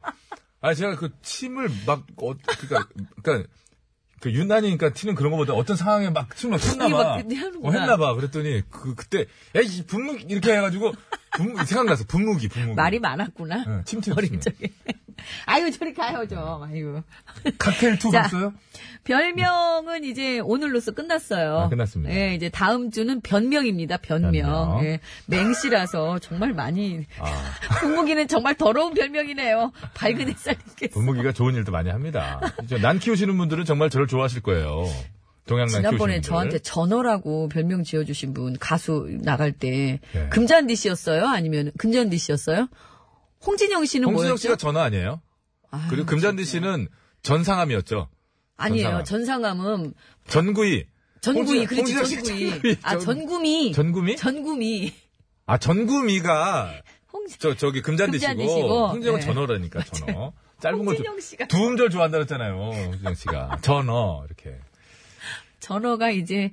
[0.62, 2.88] 아, 제가 그 침을 막, 어, 그니까,
[3.22, 3.48] 그니까,
[4.20, 7.04] 그 유난히니까 튀는 그런 거보다 어떤 상황에 막 침을 막 했나봐.
[7.04, 7.26] 막
[7.64, 7.72] 어.
[7.72, 8.16] 했나봐.
[8.16, 9.26] 그랬더니, 그, 그때,
[9.56, 10.94] 야, 이 분무기, 이렇게 해가지고,
[11.38, 12.06] 분무, 생각났어.
[12.08, 12.76] 분무기, 분무기.
[12.76, 13.64] 말이 많았구나.
[13.68, 14.18] 응, 침 튀었어.
[14.18, 14.68] 어린 적에.
[15.46, 16.40] 아유, 저리 가요, 좀.
[16.64, 17.02] 아유.
[17.58, 18.54] 칵테일 투 자, 봤어요?
[19.04, 21.58] 별명은 이제 오늘로써 끝났어요.
[21.60, 22.14] 아, 끝났습니다.
[22.14, 23.98] 예, 이제 다음 주는 변명입니다.
[23.98, 24.32] 변명.
[24.32, 24.86] 변명.
[24.86, 27.26] 예, 맹씨라서 정말 많이 아.
[27.82, 29.72] 분무기는 정말 더러운 별명이네요.
[29.94, 30.94] 밝은 햇살 있겠어.
[30.94, 32.40] 분무기가 좋은 일도 많이 합니다.
[32.82, 34.86] 난 키우시는 분들은 정말 저를 좋아하실 거예요.
[35.46, 36.60] 동양난 지난번에 저한테.
[36.60, 40.30] 전어라고 별명 지어주신 분 가수 나갈 때 네.
[40.30, 41.26] 금잔디 씨였어요?
[41.28, 42.68] 아니면 금잔디 씨였어요?
[43.46, 44.38] 홍진영 씨는 홍진영 뭐였죠?
[44.42, 45.22] 씨가 전화 아니에요?
[45.70, 46.88] 아유, 그리고 금잔디 씨는
[47.24, 48.08] 전상함이었죠.
[48.56, 49.04] 아니에요.
[49.04, 49.58] 전상함.
[49.58, 49.94] 전상함은
[50.28, 50.86] 전구이.
[51.22, 52.50] 전구이 그렇지 전구이.
[52.52, 52.76] 전구이.
[52.84, 53.72] 아 전- 전구미.
[53.74, 54.16] 전구미?
[54.18, 54.94] 전구미.
[55.46, 56.82] 아, 전구미가
[57.12, 58.88] 홍진 저 저기 금잔디 씨고.
[58.90, 59.26] 홍진영은 네.
[59.26, 60.32] 전어라니까 전어.
[60.62, 62.54] 짧은 걸 홍진영 씨가 두 음절 좋아한다 그랬잖아요.
[62.56, 63.58] 홍진영 씨가.
[63.62, 64.58] 전어 이렇게.
[65.64, 66.52] 전어가 이제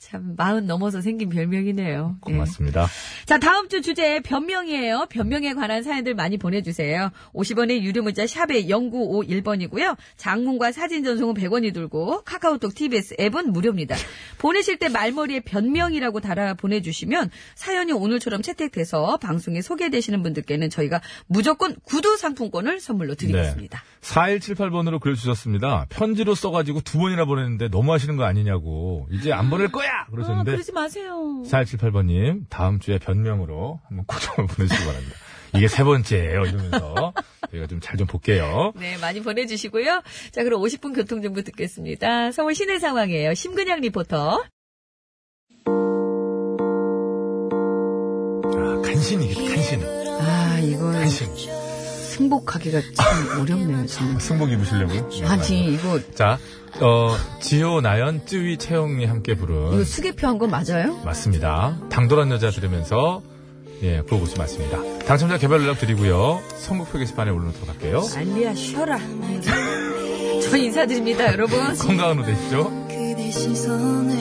[0.00, 2.16] 참 마흔 넘어서 생긴 별명이네요.
[2.26, 2.32] 예.
[2.32, 2.86] 고맙습니다.
[3.26, 5.06] 자, 다음 주 주제 변명이에요.
[5.10, 7.10] 변명에 관한 사연들 많이 보내주세요.
[7.34, 9.98] 50원의 유료 문자 샵에 0951번이고요.
[10.16, 13.94] 장문과 사진 전송은 100원이 들고 카카오톡 TBS 앱은 무료입니다.
[14.38, 22.16] 보내실 때 말머리에 변명이라고 달아 보내주시면 사연이 오늘처럼 채택돼서 방송에 소개되시는 분들께는 저희가 무조건 구두
[22.16, 23.82] 상품권을 선물로 드리겠습니다.
[24.00, 25.84] 4178번으로 글 주셨습니다.
[25.90, 29.06] 편지로 써가지고 두 번이나 보냈는데 너무 하시는 거 아니냐고.
[29.10, 29.89] 이제 안 보낼 거야!
[29.90, 30.52] 아, 그러셨는데.
[30.52, 31.42] 그러지 마세요.
[31.46, 35.16] 4178번님, 다음 주에 변명으로 한번 꼭좀 보내주시기 바랍니다.
[35.54, 36.42] 이게 세 번째예요.
[36.42, 37.12] 이러면서
[37.50, 38.72] 저희가 좀잘좀 볼게요.
[38.76, 40.02] 네, 많이 보내주시고요.
[40.30, 42.30] 자, 그럼 50분 교통정보 듣겠습니다.
[42.32, 43.34] 서울 시내 상황이에요.
[43.34, 44.44] 심근양 리포터.
[48.56, 49.82] 아, 간신이겠다, 간신.
[50.20, 51.59] 아, 이거 간신.
[52.20, 54.20] 승복하기가 참 어렵네요, 정말.
[54.20, 55.08] 승복 입으시려고요?
[55.08, 56.38] 네, 아니, 이거, 자,
[56.80, 59.72] 어, 지호, 나연, 쯔위, 채영이 함께 부른.
[59.74, 61.00] 이거 수개표 한 거 맞아요?
[61.04, 61.78] 맞습니다.
[61.88, 63.22] 당돌한 여자 들으면서,
[63.82, 64.78] 예, 구호고시 맞습니다.
[65.06, 66.42] 당첨자 개별 연락 드리고요.
[66.58, 68.02] 선곡표 게시판에 올려놓도록 할게요.
[68.14, 68.98] 알리야, 쉬어라.
[70.42, 71.58] 저 인사드립니다, 여러분.
[71.78, 72.70] 건강한 후 되시죠?
[72.88, 74.16] 그대 시선을